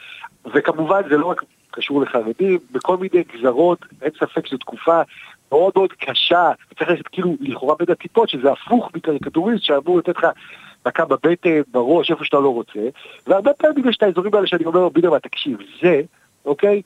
[0.54, 5.02] וכמובן זה לא רק קשור לחרדים, בכל מיני גזרות, אין ספק שזו תקופה
[5.52, 10.28] מאוד מאוד קשה, צריך ללכת כאילו לכאורה בין הטיפות, שזה הפוך מקריקטוריסט שאמור לתת לך
[10.86, 12.80] מכה בבטן, בראש, איפה שאתה לא רוצה,
[13.28, 16.02] והרבה פעמים יש את האזורים האלה שאני אומר, בידרמן, תקשיב, זה,
[16.46, 16.82] אוקיי?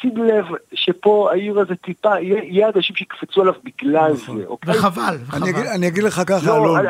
[0.00, 4.38] שים לב שפה העיר הזה טיפה, יהיה, אנשים שיקפצו עליו בגלל נכון.
[4.38, 4.74] זה, אוקיי?
[4.74, 5.66] וחבל, וחבל.
[5.74, 6.86] אני אגיד לך ככה, לא, אלון.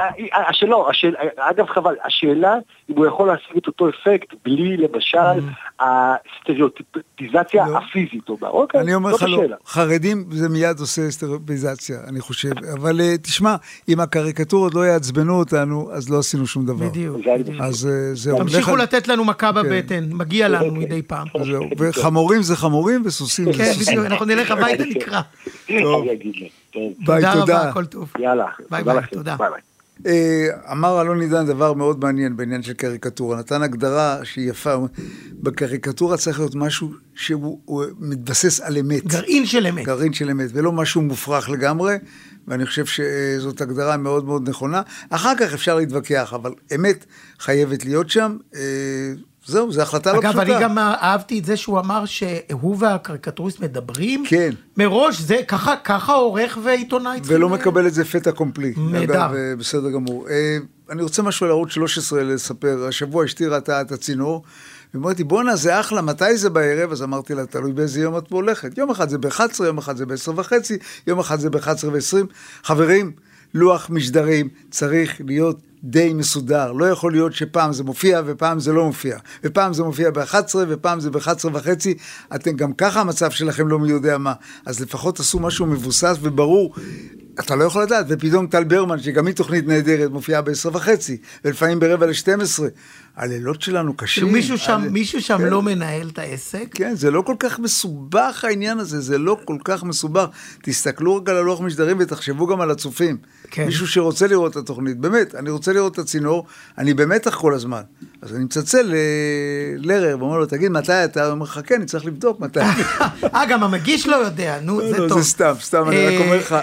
[0.48, 2.54] השאלה, השאלה, אגב חבל, השאלה
[2.90, 5.18] אם הוא יכול להשיג את אותו אפקט בלי למשל
[5.80, 7.78] הסטריאוטיפיזציה לא.
[7.78, 9.42] הפיזית, אוקיי, אני אומר לך לא.
[9.66, 12.50] חרדים זה מיד עושה סטריאופיזציה, אני חושב.
[12.80, 13.56] אבל תשמע,
[13.88, 16.88] אם הקריקטורות לא יעצבנו אותנו, אז לא עשינו שום דבר.
[16.88, 17.16] בדיוק.
[17.60, 18.38] אז זהו.
[18.38, 19.62] תמשיכו לתת לנו מכה כן.
[19.62, 21.26] בבטן, מגיע לנו מדי פעם.
[21.44, 21.64] זהו.
[21.78, 23.72] וחמורים זה חמורים וסוסים זה כן.
[23.80, 25.20] בדיוק, אנחנו נלך הביתה נקרא.
[25.66, 26.04] טוב.
[27.06, 27.68] ביי, תודה רבה, תודה.
[27.68, 28.12] הכל טוב.
[28.18, 28.96] יאללה, ביי ביי.
[29.12, 29.36] תודה.
[29.36, 29.60] ביי ביי.
[30.06, 33.38] אה, אמר אלון עידן דבר מאוד מעניין בעניין של קריקטורה.
[33.38, 34.76] נתן הגדרה שהיא יפה.
[35.32, 39.06] בקריקטורה צריך להיות משהו שהוא הוא מתבסס על אמת.
[39.06, 39.84] גרעין של אמת.
[39.84, 41.94] גרעין של אמת, ולא משהו מופרך לגמרי,
[42.48, 44.82] ואני חושב שזאת הגדרה מאוד מאוד נכונה.
[45.10, 47.04] אחר כך אפשר להתווכח, אבל אמת
[47.38, 48.36] חייבת להיות שם.
[49.46, 50.42] זהו, זו החלטה לא אגב, פשוטה.
[50.42, 54.24] אני גם אהבתי את זה שהוא אמר שהוא והקריקטוריסט מדברים.
[54.26, 54.50] כן.
[54.76, 57.36] מראש, זה ככה, ככה עורך ועיתונאי צריכים...
[57.36, 58.74] ולא מקבל את זה פתע קומפלי.
[58.76, 59.14] נהדר.
[59.14, 60.28] אגב, אה, בסדר גמור.
[60.28, 60.58] אה,
[60.90, 62.84] אני רוצה משהו על ערוץ 13 לספר.
[62.88, 64.42] השבוע אשתי ראתה את הצינור,
[64.94, 66.92] ואמרתי, בואנה, זה אחלה, מתי זה בערב?
[66.92, 68.78] אז אמרתי לה, תלוי באיזה יום את פה הולכת.
[68.78, 72.26] יום אחד זה ב-11, יום אחד זה ב-10 וחצי, יום אחד זה ב-11 ו-20.
[72.62, 73.12] חברים,
[73.54, 76.72] לוח משדרים צריך להיות די מסודר.
[76.72, 79.18] לא יכול להיות שפעם זה מופיע ופעם זה לא מופיע.
[79.44, 80.34] ופעם זה מופיע ב-11
[80.68, 81.20] ופעם זה ב-11
[81.52, 81.94] וחצי.
[82.34, 84.32] אתם גם ככה המצב שלכם לא מי יודע מה.
[84.66, 86.74] אז לפחות תעשו משהו מבוסס וברור.
[87.40, 91.80] אתה לא יכול לדעת, ופתאום טל ברמן, שגם היא תוכנית נהדרת, מופיעה ב-10 וחצי, ולפעמים
[91.80, 92.62] ברבע ל-12.
[93.16, 94.32] הלילות שלנו קשים.
[94.32, 95.48] מישהו שם, הל- מישהו שם כן.
[95.48, 96.66] לא מנהל את העסק.
[96.74, 100.26] כן, זה לא כל כך מסובך העניין הזה, זה לא כל כך מסובך.
[100.62, 103.16] תסתכלו רק על הלוח משדרים ותחשבו גם על הצופים.
[103.50, 103.66] כן.
[103.66, 106.46] מישהו שרוצה לראות את התוכנית, באמת, אני רוצה לראות את הצינור,
[106.78, 107.80] אני במתח כל הזמן.
[108.22, 108.94] אז אני מצלצל ל-
[109.76, 111.24] לרר ואומר לו, תגיד, מתי אתה?
[111.24, 112.60] הוא אומר לך, כן, אני צריך לבדוק מתי.
[113.34, 115.18] אה, גם המגיש לא יודע, נו, לא, זה לא, טוב.
[115.20, 116.56] זה סתם, סתם, אני רק אה, אומר לך,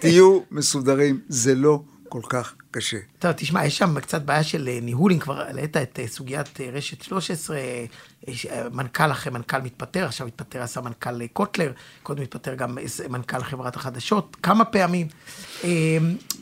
[0.00, 2.96] תהיו מסודרים, זה לא כל כך קשה.
[3.18, 6.60] טוב, תשמע, יש שם קצת בעיה של אה, ניהול, אם כבר העלית את אה, סוגיית
[6.60, 7.84] אה, רשת 13, אה,
[8.28, 13.42] יש, אה, מנכ"ל אחרי מנכ"ל מתפטר, עכשיו מתפטר הסמנכ"ל אה, קוטלר, קודם מתפטר גם מנכ"ל
[13.42, 15.06] חברת החדשות, כמה פעמים.
[15.64, 15.70] אה,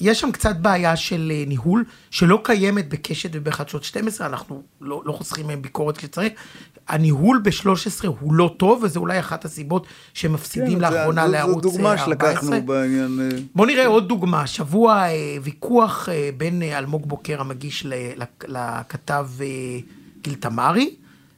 [0.00, 5.46] יש שם קצת בעיה של ניהול, שלא קיימת בקשת ובחדשות 12, אנחנו לא, לא חוסכים
[5.46, 6.32] מהם ביקורת כשצריך.
[6.88, 11.94] הניהול ב-13 הוא לא טוב, וזה אולי אחת הסיבות שמפסידים כן, לאחרונה לערוץ זו דוגמה
[11.94, 12.06] 14.
[12.06, 13.20] שלקחנו בעניין...
[13.54, 15.06] בוא נראה עוד דוגמה, שבוע
[15.42, 17.86] ויכוח בין אלמוג בוקר המגיש
[18.48, 19.46] לכתב אה,
[20.22, 20.90] גיל תמרי,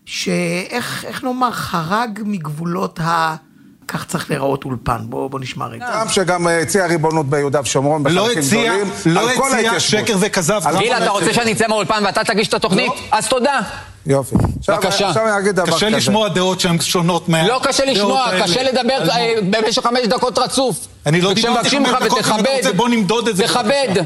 [0.06, 3.36] שאיך איך נאמר, חרג מגבולות ה...
[3.88, 5.86] כך צריך להיראות אולפן, בוא, בוא נשמע רגע.
[6.02, 9.80] עם שגם אה, הציע ריבונות ביהודה ושומרון לא בחלקים הציע, גדולים, לא על כל הציע.
[9.80, 10.62] שקר וכזב.
[10.78, 12.92] גיל, אתה רוצה שאני אצא מהאולפן ואתה תגיש את התוכנית?
[13.10, 13.60] אז תודה.
[14.06, 14.36] יופי.
[14.58, 15.08] עכשיו- בבקשה.
[15.08, 15.76] עכשיו אני אגיד דבר כזה.
[15.76, 17.48] קשה לשמוע דעות שהן שונות מה...
[17.48, 18.62] לא קשה לשמוע, קשה.
[18.62, 20.86] לדבר אה, במשך חמש דקות רצוף.
[21.06, 23.44] אני לא דיברתי חמש דקות, אם אתה רוצה, בוא נמדוד את זה.
[23.44, 24.04] תכבד.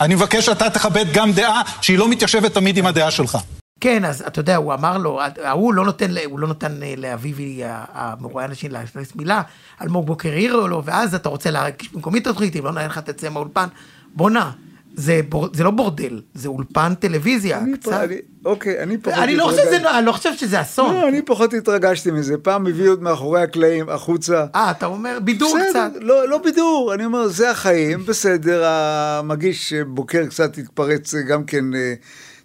[0.00, 3.38] אני מבקש שאתה תכבד גם דעה שהיא לא מתיישבת תמיד עם הדעה שלך.
[3.80, 7.64] כן, אז אתה יודע, הוא אמר לו, ההוא לא נותן, הוא לא נתן אה, לאביבי
[7.64, 9.42] ה- המרואיין השני להכניס מילה,
[9.82, 12.98] אלמוג בוקר העיר לו, ואז אתה רוצה להגיש במקומי את התוכנית, אם לא נראה לך
[12.98, 13.66] תצא מהאולפן.
[14.14, 14.50] בואנה,
[14.98, 17.90] זה, בור, זה לא בורדל, זה אולפן טלוויזיה, אני קצת.
[17.92, 19.18] פה- אני- אוקיי, אני פחות...
[19.18, 19.78] אני לא חושב התרגשתי.
[19.78, 20.94] שזה, אני לא חושב שזה אסון.
[20.94, 22.38] לא, אני פחות התרגשתי מזה.
[22.38, 24.44] פעם הביאו את מאחורי הקלעים החוצה.
[24.54, 25.90] אה, אתה אומר בידור בסדר, קצת.
[26.00, 31.94] לא, לא בידור, אני אומר, זה החיים, בסדר, המגיש בוקר קצת התפרץ, גם כן אה,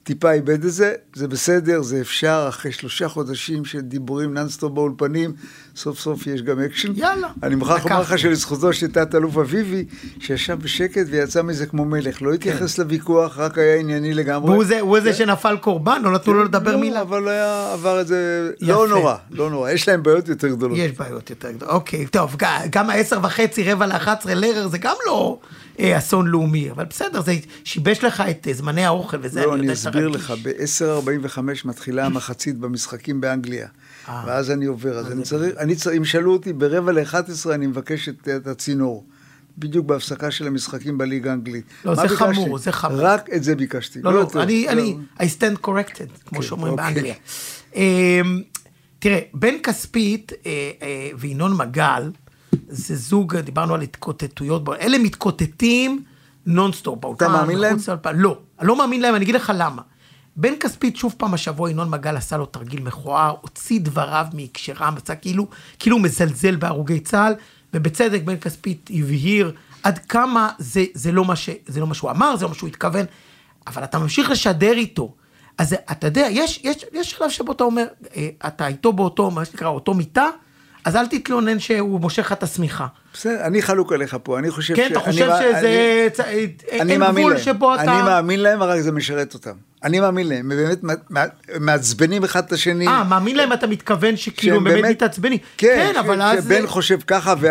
[0.04, 5.34] טיפה איבד את זה, זה בסדר, זה אפשר, אחרי שלושה חודשים של דיבורים נונסטופ באולפנים,
[5.76, 6.92] סוף סוף יש גם אקשן.
[6.96, 8.20] יאללה, אני מוכרח לומר לך.
[8.20, 9.86] שלזכותו של תת-אלוף אביבי,
[10.20, 14.48] שישב בשקט ויצא מזה כמו מלך, לא התייחס לוויכוח, רק היה ענייני לגמרי.
[14.48, 14.54] כן.
[14.54, 17.02] והוא זה, הוא זה שנפל קורבן, לא נתנו לו לדבר לא, מילה.
[17.02, 18.96] אבל היה, עבר את זה, לא יפה.
[18.96, 20.78] נורא, לא נורא, יש להם בעיות יותר גדולות.
[20.78, 21.74] יש בעיות יותר גדולות.
[21.76, 22.36] אוקיי, טוב,
[22.72, 25.40] גם העשר וחצי, רבע לאחת עשרה לרר, זה גם לא
[25.80, 29.76] אה, אסון לאומי, אבל בסדר, זה שיבש לך את אה, זמני האוכל וזה, לא, אני
[29.76, 30.08] שאתה אסביר.
[30.08, 33.68] לך, ב-10.45 מתחילה המחצית במשחקים באנגליה,
[34.10, 34.24] אה.
[34.28, 38.10] ואז אני עובר, אז אני צריך, אני צריך, אם שאלו אותי, ברבע ל-11 אני מבקש
[38.10, 39.06] את, את הצינור.
[39.58, 41.66] בדיוק בהפסקה של המשחקים בליגה האנגלית.
[41.86, 42.18] לא, זה ביקשתי?
[42.18, 43.00] חמור, זה חמור.
[43.02, 44.02] רק את זה ביקשתי.
[44.02, 44.44] לא, לא, יותר.
[44.44, 44.72] אני, לא.
[44.72, 46.86] אני, I stand corrected, כמו כן, שאומרים אוקיי.
[46.86, 47.16] באנגליה.
[47.76, 48.42] אמ,
[49.00, 52.12] תראה, בן כספית אה, אה, וינון מגל,
[52.70, 56.04] זה זוג, דיברנו על התקוטטויות, אלה מתקוטטים
[56.46, 57.00] נונסטופ.
[57.00, 57.78] באולפן, מאמין להם?
[58.14, 59.82] לא, אני לא מאמין להם, אני אגיד לך למה.
[60.36, 65.16] בן כספית, שוב פעם השבוע, ינון מגל עשה לו תרגיל מכוער, הוציא דבריו מהקשרם, עשה
[65.16, 65.48] כאילו,
[65.80, 67.34] כאילו מזלזל בהרוגי צה"ל,
[67.74, 69.52] ובצדק בן כספית הבהיר
[69.84, 72.68] עד כמה זה, זה, לא ש, זה לא מה שהוא אמר, זה לא מה שהוא
[72.68, 73.06] התכוון,
[73.68, 75.14] אבל אתה ממשיך לשדר איתו.
[75.58, 79.46] אז אתה יודע, יש, יש, יש שלב שבו אתה אומר, אה, אתה איתו באותו, מה
[79.46, 80.28] שנקרא, אותו מיטה,
[80.86, 82.88] אז אל תתלונן שהוא מושך לך את השמיכה.
[83.14, 84.92] בסדר, אני חלוק עליך פה, אני חושב כן, ש...
[84.92, 85.58] אתה אני חושב מא- שזה...
[85.60, 86.46] אני- צ- אה,
[86.82, 87.42] אני אין מאמין גבול להם.
[87.42, 87.82] שבו אתה...
[87.84, 89.52] אני מאמין להם, רק זה משרת אותם.
[89.84, 91.26] אני מאמין להם, הם באמת מע- מע-
[91.60, 92.88] מעצבנים אחד את השני.
[92.88, 95.38] אה, מאמין להם אתה מתכוון שכאילו הם באמת מתעצבנים.
[95.58, 96.44] כן, אבל ש- אז...
[96.46, 97.48] שבן חושב ככה לא,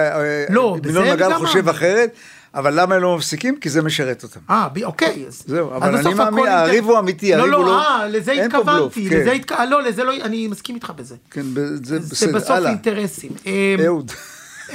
[0.48, 1.68] וינון בזה מגל גם חושב.
[1.68, 2.10] אחרת,
[2.54, 3.56] אבל למה הם לא מפסיקים?
[3.60, 4.40] כי זה משרת אותם.
[4.50, 5.24] אה, ב- אוקיי.
[5.28, 6.84] זהו, אבל בסוף אני מאמין, הריב.
[6.84, 9.16] הוא אמיתי, לא, הריב הוא לא, לא- אה, לזה התכוונתי, כן.
[9.20, 11.16] לזה התכוונתי, לא, לזה לא, אני מסכים איתך בזה.
[11.30, 12.70] כן, זה זה בסדר, בסוף הלאה.
[12.70, 13.30] אינטרסים.
[13.46, 14.12] אה, אהוד.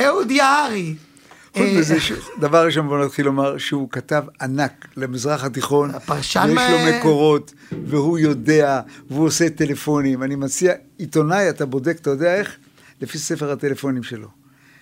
[0.05, 0.95] אהוד יערי.
[1.53, 1.95] חוץ אה, מזה,
[2.39, 7.53] דבר ראשון בוא נתחיל לומר שהוא כתב ענק למזרח התיכון, הפרשן ויש לו מה- מקורות,
[7.87, 10.23] והוא יודע, והוא עושה טלפונים.
[10.23, 12.55] אני מציע, עיתונאי, אתה בודק, אתה יודע איך?
[13.01, 14.27] לפי ספר הטלפונים שלו.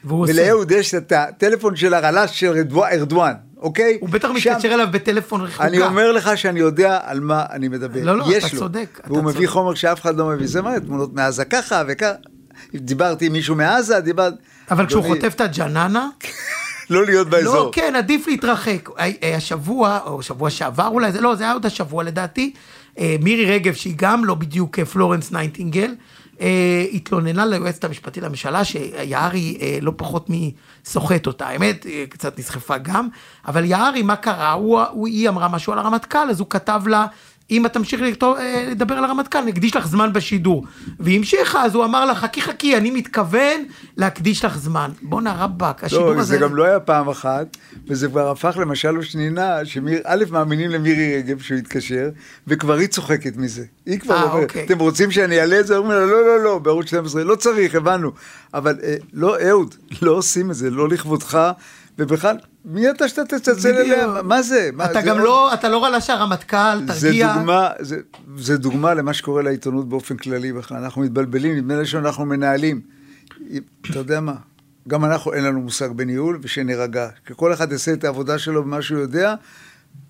[0.06, 3.98] ולאהוד יש את הטלפון של הרל"ש של רדו- ארדואן, אוקיי?
[4.02, 5.64] הוא בטח שם- מתקשר אליו בטלפון רחוקה.
[5.68, 8.00] אני אומר לך שאני יודע על מה אני מדבר.
[8.04, 8.60] לא, לא, אתה לו.
[8.60, 9.46] צודק, אתה והוא מביא צודק.
[9.50, 10.48] חומר שאף אחד לא מביא.
[10.48, 12.12] זה מה, תמונות מעזה ככה וככה.
[12.76, 14.36] דיברתי עם מישהו מעזה, דיברתי...
[14.72, 16.08] אבל כשהוא חוטף את הג'ננה,
[16.90, 17.56] לא להיות באזור.
[17.56, 18.90] לא, כן, עדיף להתרחק.
[19.00, 22.54] אה, אה, השבוע, או שבוע שעבר אולי, זה לא, זה היה עוד השבוע לדעתי,
[23.00, 25.96] אה, מירי רגב, שהיא גם לא בדיוק פלורנס נייטינגייל,
[26.42, 31.48] אה, התלוננה ליועצת המשפטית לממשלה שיערי אה, לא פחות מסוחט אותה.
[31.48, 33.08] האמת, אה, קצת נסחפה גם,
[33.48, 34.52] אבל יערי, מה קרה?
[34.52, 37.06] הוא, הוא, היא אמרה משהו על הרמטכ"ל, אז הוא כתב לה...
[37.58, 40.66] אם את תמשיך לכתוב, אה, לדבר על הרמטכ"ל, נקדיש לך זמן בשידור.
[41.00, 43.64] והיא המשיכה, אז הוא אמר לה, חכי חכי, אני מתכוון
[43.98, 44.92] להקדיש לך זמן.
[45.02, 46.24] בואנה רבאק, השידור לא, הזה...
[46.24, 51.40] זה גם לא היה פעם אחת, וזה כבר הפך למשל ושנינה, שא' מאמינים למירי רגב
[51.40, 52.10] שהוא התקשר,
[52.48, 53.66] וכבר היא צוחקת מזה.
[53.86, 54.66] היא כבר אה, אומרת, אוקיי.
[54.66, 55.78] אתם רוצים שאני אעלה את זה?
[55.78, 58.12] אומרים לה, לא, לא, לא, בערוץ 12, לא צריך, הבנו.
[58.54, 61.52] אבל אה, לא, אהוד, לא עושים את זה, לא לכבודך,
[62.00, 63.68] ובכלל, מי אתה שאתה תצלצל.
[63.76, 64.08] אליה?
[64.24, 64.70] מה זה?
[64.74, 67.34] מה, אתה זה גם עוד- לא, אתה לא רלה שהרמטכ"ל זה תרגיע.
[67.34, 67.98] דוגמה, זה,
[68.38, 70.78] זה דוגמה למה שקורה לעיתונות באופן כללי בכלל.
[70.78, 72.82] אנחנו מתבלבלים, נדמה לי שאנחנו מנהלים.
[73.92, 74.36] אתה יודע מה?
[74.88, 77.10] גם אנחנו, אין לנו מושג בניהול, ושנירגע.
[77.36, 79.36] כל אחד יעשה את העבודה שלו במה שהוא יודע,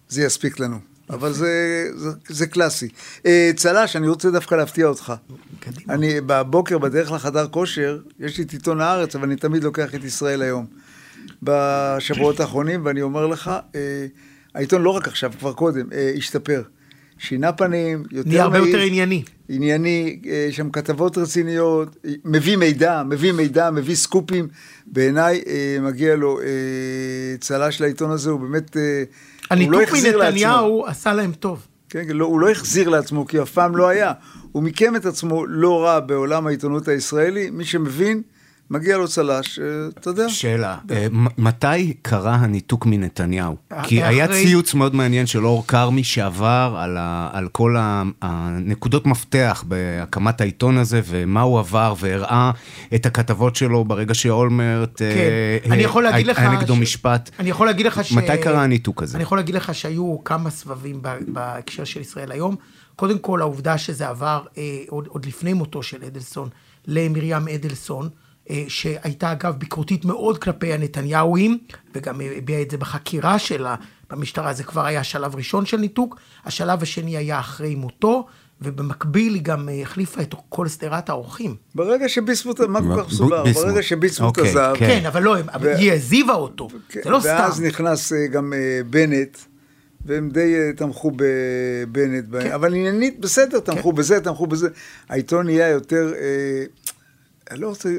[0.10, 0.78] זה יספיק לנו.
[1.10, 1.52] אבל זה,
[1.96, 2.88] זה, זה קלאסי.
[3.26, 5.14] אה, צל"ש, אני רוצה דווקא להפתיע אותך.
[5.60, 5.94] קדימה.
[5.94, 10.04] אני בבוקר, בדרך לחדר כושר, יש לי את עיתון הארץ, אבל אני תמיד לוקח את
[10.04, 10.66] ישראל היום.
[11.44, 14.06] בשבועות האחרונים, ואני אומר לך, אה,
[14.56, 16.62] העיתון לא רק עכשיו, כבר קודם, אה, השתפר.
[17.18, 19.24] שינה פנים, יותר נהיה הרבה יותר ענייני.
[19.50, 24.48] ענייני, אה, שם כתבות רציניות, אה, מביא מידע, מביא מידע, מביא סקופים.
[24.88, 26.46] בעיניי אה, מגיע לו אה,
[27.40, 29.04] צל"ש לעיתון הזה, הוא באמת, אה,
[29.58, 30.32] הוא לא הניתוק החזיר לעצמו.
[30.32, 31.68] מנתניהו עשה להם טוב.
[31.90, 34.12] כן, לא, הוא לא החזיר לעצמו, כי אף פעם לא היה.
[34.52, 37.50] הוא מיקם את עצמו לא רע בעולם העיתונות הישראלי.
[37.50, 38.22] מי שמבין,
[38.74, 40.30] מגיע לו צל"ש, אה, אתה יודע.
[40.30, 43.56] שאלה, אה, מ- מתי קרה הניתוק מנתניהו?
[43.72, 47.76] אה, כי היה ציוץ מאוד מעניין של אור כרמי שעבר על, ה, על כל
[48.22, 52.52] הנקודות מפתח בהקמת העיתון הזה, ומה הוא עבר, והראה
[52.96, 55.14] את הכתבות שלו ברגע שאולמרט, אה,
[55.64, 55.72] כן.
[55.72, 56.40] אני יכול להגיד לך...
[56.40, 57.30] היה נגדו ש- משפט.
[57.40, 58.12] אני יכול להגיד לך ש...
[58.12, 59.18] מתי קרה הניתוק הזה?
[59.18, 62.56] אני יכול להגיד לך שהיו כמה סבבים בהקשר של ישראל היום.
[62.96, 66.50] קודם כל, העובדה שזה עבר אה, עוד, עוד לפני מותו של אדלסון
[66.88, 68.23] למרים אדלסון, אה,
[68.68, 71.58] שהייתה אגב ביקורתית מאוד כלפי הנתניהוים,
[71.96, 73.76] וגם אה, הביעה את זה בחקירה שלה
[74.10, 76.20] במשטרה, זה כבר היה שלב ראשון של ניתוק.
[76.46, 78.28] השלב השני היה אחרי מותו,
[78.62, 81.56] ובמקביל היא גם אה, החליפה את כל שדרת האורחים.
[81.76, 83.10] ברגע שביסמוט, מה כל כך?
[83.10, 83.32] ביסמוט.
[83.56, 84.88] ברגע שביסמוט אוקיי, עזב, כן.
[84.88, 87.30] כן, אבל לא, אבל ו- היא העזיבה אותו, כן, זה לא סתם.
[87.30, 89.38] ואז נכנס אה, גם אה, בנט,
[90.06, 92.52] והם די אה, תמכו בבנט, כן.
[92.52, 94.70] אבל עניינית, בסדר, תמכו בזה, תמכו בזה.
[95.10, 96.66] העיתון נהיה יותר, אה,
[97.52, 97.90] אני לא רוצה...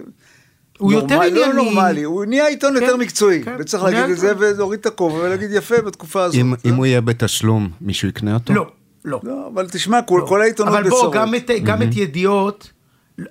[0.78, 1.48] הוא יותר נורמלי, ענייני.
[1.48, 3.56] לא נורמלי, הוא נהיה עיתון כן, יותר מקצועי, כן.
[3.58, 6.40] וצריך להגיד את זה ולהוריד את הכובע ולהגיד יפה בתקופה הזאת.
[6.40, 8.54] אם, אם הוא יהיה בתשלום, מישהו יקנה אותו?
[8.54, 8.66] לא,
[9.04, 9.20] לא.
[9.22, 11.14] לא, אבל תשמע, כל כל העיתונות אבל בוא, בצורות.
[11.14, 12.72] גם את, גם את ידיעות,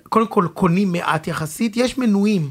[0.08, 2.50] קודם כל קונים מעט יחסית, יש מנויים.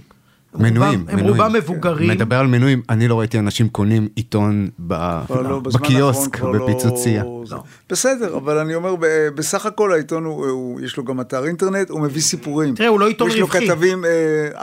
[0.56, 1.42] מנויים, רובם- הם מנויים.
[1.42, 2.10] רובם מבוגרים.
[2.10, 4.94] מדבר על מנויים, אני לא ראיתי אנשים קונים עיתון ב-
[5.30, 7.44] לא, בזמן בקיוסק, כבר לא-.
[7.46, 7.56] זה-
[7.90, 11.90] בסדר, אבל אני אומר, ב- בסך הכל העיתון, הוא, הוא, יש לו גם אתר אינטרנט,
[11.90, 12.76] הוא מביא סיפורים.
[12.76, 13.68] תראה, הוא לא עיתון יש לו רווחי.
[13.68, 14.10] כתבים, אה,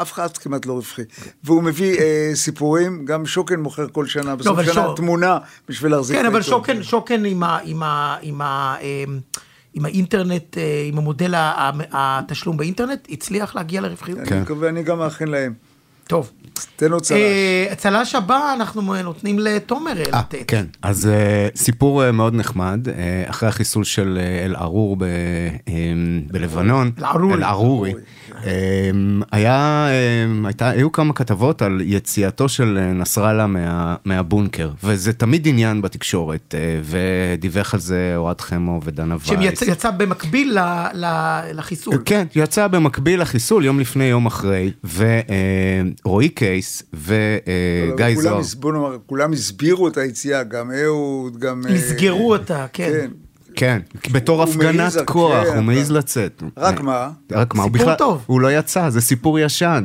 [0.03, 1.03] אף אחד כמעט לא רווחי.
[1.44, 5.92] והוא מביא אה, סיפורים, גם שוקן מוכר כל שנה, בסוף אבל שנה שוק- תמונה בשביל
[5.92, 6.59] להחזיק כן, את אבל העיתון.
[6.59, 9.18] שוקן, שוקן עם, ה, עם, ה, עם, ה, אמ,
[9.74, 11.35] עם האינטרנט, אה, עם המודל
[11.92, 14.18] התשלום באינטרנט, הצליח להגיע לרווחיות.
[14.18, 15.69] אני מקווה, אני גם מאחל להם.
[16.10, 16.30] טוב.
[16.76, 17.16] תן עוד צל"ש.
[17.20, 20.44] אה, צל"ש הבא אנחנו נותנים לתומר אה, לתת.
[20.46, 22.88] כן, אז אה, סיפור מאוד נחמד,
[23.26, 25.72] אחרי החיסול של אל-ערור אה,
[26.26, 27.34] בלבנון, אל-ערורי.
[27.34, 27.92] אל-ערורי,
[29.33, 29.92] היה, אה,
[30.44, 36.55] הייתה, היו כמה כתבות על יציאתו של אה, נסראללה מה, מהבונקר, וזה תמיד עניין בתקשורת,
[36.59, 39.59] אה, ודיווח על זה אוהד חמו ודנה וייס.
[39.59, 42.03] שיצא יצא במקביל ל- ל- לחיסול.
[42.05, 44.70] כן, יצא במקביל לחיסול, יום לפני, יום אחרי,
[46.05, 48.38] ורועי קייס וגיא זוהר.
[48.38, 51.62] הס- בוא נאמר, כולם הסבירו את היציאה, גם אהוד, גם...
[51.68, 52.88] אה, מסגרו אותה, כן.
[52.92, 53.11] כן.
[53.54, 53.80] כן,
[54.12, 56.42] בתור הפגנת כוח, הוא מעז לצאת.
[56.56, 57.10] רק מה?
[57.32, 58.22] רק מה, הוא סיפור בכלל, טוב.
[58.26, 59.84] הוא לא יצא, זה סיפור ישן.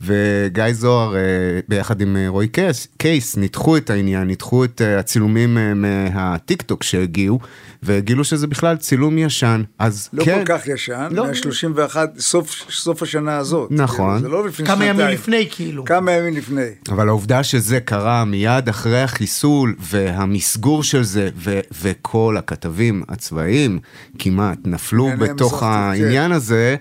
[0.00, 1.20] וגיא זוהר, אה,
[1.68, 6.82] ביחד עם אה, רועי קייס, קייס, ניתחו את העניין, ניתחו את אה, הצילומים מהטיק טוק
[6.82, 7.38] שהגיעו,
[7.82, 9.62] וגילו שזה בכלל צילום ישן.
[9.78, 11.26] אז לא כן, כל כך ישן, לא.
[11.26, 13.70] מה-31, סוף, סוף השנה הזאת.
[13.70, 14.20] נכון.
[14.20, 15.00] זה לא לפני כמה שנתיים.
[15.00, 15.84] ימים לפני, כאילו.
[15.84, 16.68] כמה ימים לפני.
[16.88, 23.78] אבל העובדה שזה קרה מיד אחרי החיסול והמסגור של זה ו- וכל הכתבים הצבאיים
[24.18, 26.76] כמעט נפלו בתוך מסכת, העניין הזה,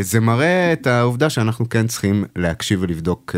[0.00, 3.34] זה מראה את העובדה שאנחנו כן צריכים להקשיב ולבדוק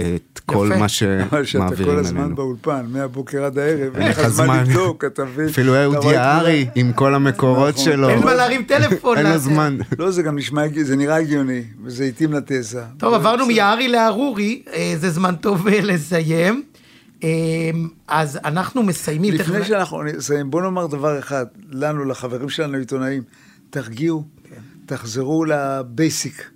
[0.00, 0.78] אה, את כל יפה.
[0.78, 2.34] מה אבל שאתה שמעבירים כל הזמן אלינו.
[2.36, 4.60] באולפן, מהבוקר עד הערב, אין לך זמן.
[4.68, 5.48] לבדוק, אתה מבין?
[5.48, 7.84] אפילו אהוד יערי עם כל המקורות נכון.
[7.84, 8.08] שלו.
[8.08, 9.16] אין מה להרים טלפון.
[9.16, 9.78] אין לו לה- זמן.
[9.98, 12.82] לא, זה גם נשמע, זה נראה הגיוני, וזה התאים לתזה.
[12.98, 16.62] טוב, עברנו מיערי לארורי, אה, זה זמן טוב אה, לסיים.
[17.24, 17.28] אה,
[18.08, 19.34] אז אנחנו מסיימים.
[19.34, 23.22] לפני תכף- שאנחנו נסיים, בוא נאמר דבר אחד, לנו, לחברים שלנו העיתונאים,
[23.70, 24.24] תרגיעו,
[24.86, 26.50] תחזרו לבייסיק,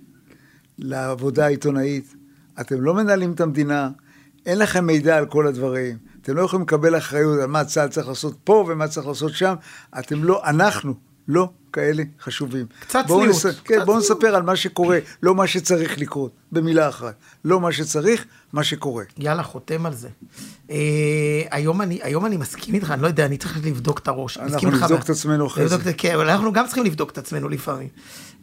[0.77, 2.15] לעבודה העיתונאית.
[2.61, 3.89] אתם לא מנהלים את המדינה,
[4.45, 5.97] אין לכם מידע על כל הדברים.
[6.21, 9.53] אתם לא יכולים לקבל אחריות על מה צה"ל צריך לעשות פה ומה צריך לעשות שם.
[9.99, 10.93] אתם לא, אנחנו
[11.27, 12.65] לא כאלה חשובים.
[12.79, 13.45] קצת בואו צניעות, נס...
[13.45, 13.97] קצת כן, בואו.
[13.97, 17.15] נספר על מה שקורה, לא מה שצריך לקרות, במילה אחת.
[17.45, 19.03] לא מה שצריך, מה שקורה.
[19.17, 20.09] יאללה, חותם על זה.
[20.69, 20.75] אה,
[21.51, 24.37] היום אני, היום אני מסכים איתך, אני לא יודע, אני צריך לבדוק את הראש.
[24.37, 25.75] אנחנו נבדוק את עצמנו אחרי זה.
[25.75, 27.87] את- כן, אבל אנחנו גם צריכים לבדוק את עצמנו לפעמים.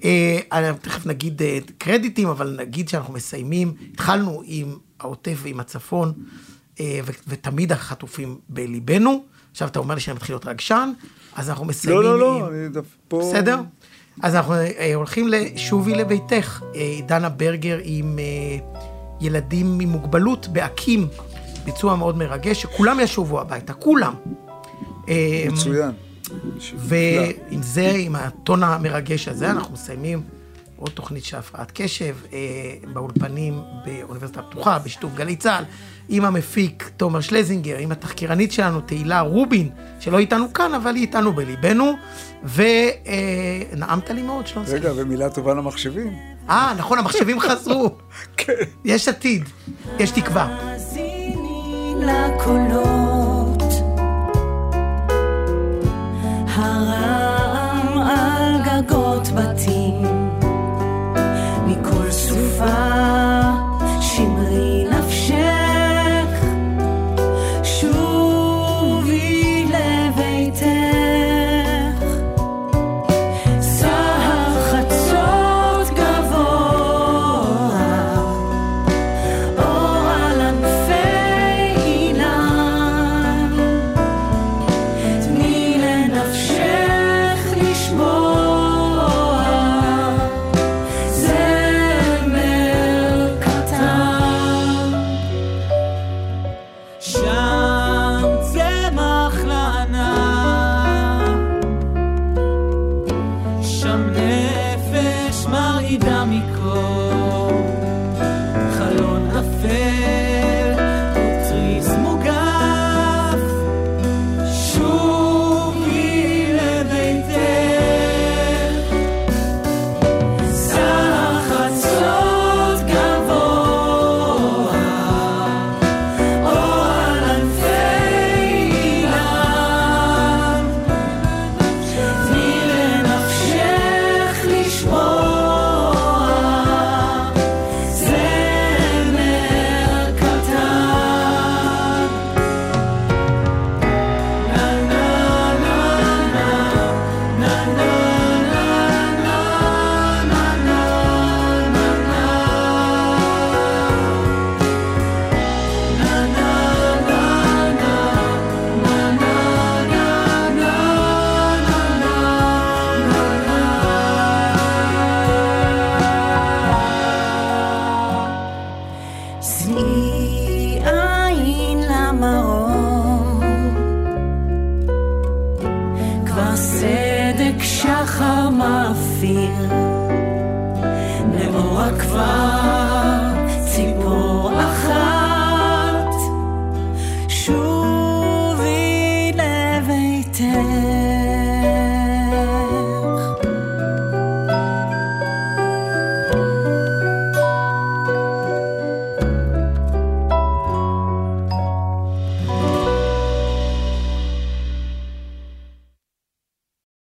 [0.04, 0.38] אה,
[0.82, 6.12] תכף נגיד אה, קרדיטים, אבל נגיד שאנחנו מסיימים, התחלנו עם העוטף ועם הצפון,
[6.80, 9.24] אה, ו- ותמיד החטופים בליבנו.
[9.56, 10.92] עכשיו אתה אומר לי שאני מתחיל להיות רגשן,
[11.36, 12.40] אז אנחנו מסיימים לא, לא, עם...
[12.40, 13.20] לא, אני דווקא פה...
[13.20, 13.60] בסדר?
[14.22, 18.24] אז אנחנו אה, הולכים לשובי לביתך, אה, דנה ברגר עם אה,
[19.20, 21.08] ילדים עם מוגבלות באקים,
[21.64, 24.14] ביצוע מאוד מרגש, שכולם ישובו הביתה, כולם.
[25.52, 25.90] מצוין.
[26.76, 30.22] ועם זה, עם הטון המרגש הזה, אנחנו מסיימים
[30.76, 32.38] עוד תוכנית של הפרעת קשב אה,
[32.92, 35.64] באולפנים באוניברסיטה הפתוחה, בשיתוף גלי צה"ל,
[36.08, 41.32] עם המפיק תומר שלזינגר, עם התחקירנית שלנו תהילה רובין, שלא איתנו כאן, אבל היא איתנו
[41.32, 41.92] בליבנו,
[43.74, 46.16] ונעמת לי מאוד שלא רגע, ומילה טובה למחשבים.
[46.48, 47.90] אה, נכון, המחשבים חזרו.
[48.36, 48.52] כן.
[48.84, 49.44] יש עתיד,
[49.98, 50.76] יש תקווה.
[52.00, 53.62] לקולות
[56.46, 57.05] הרעם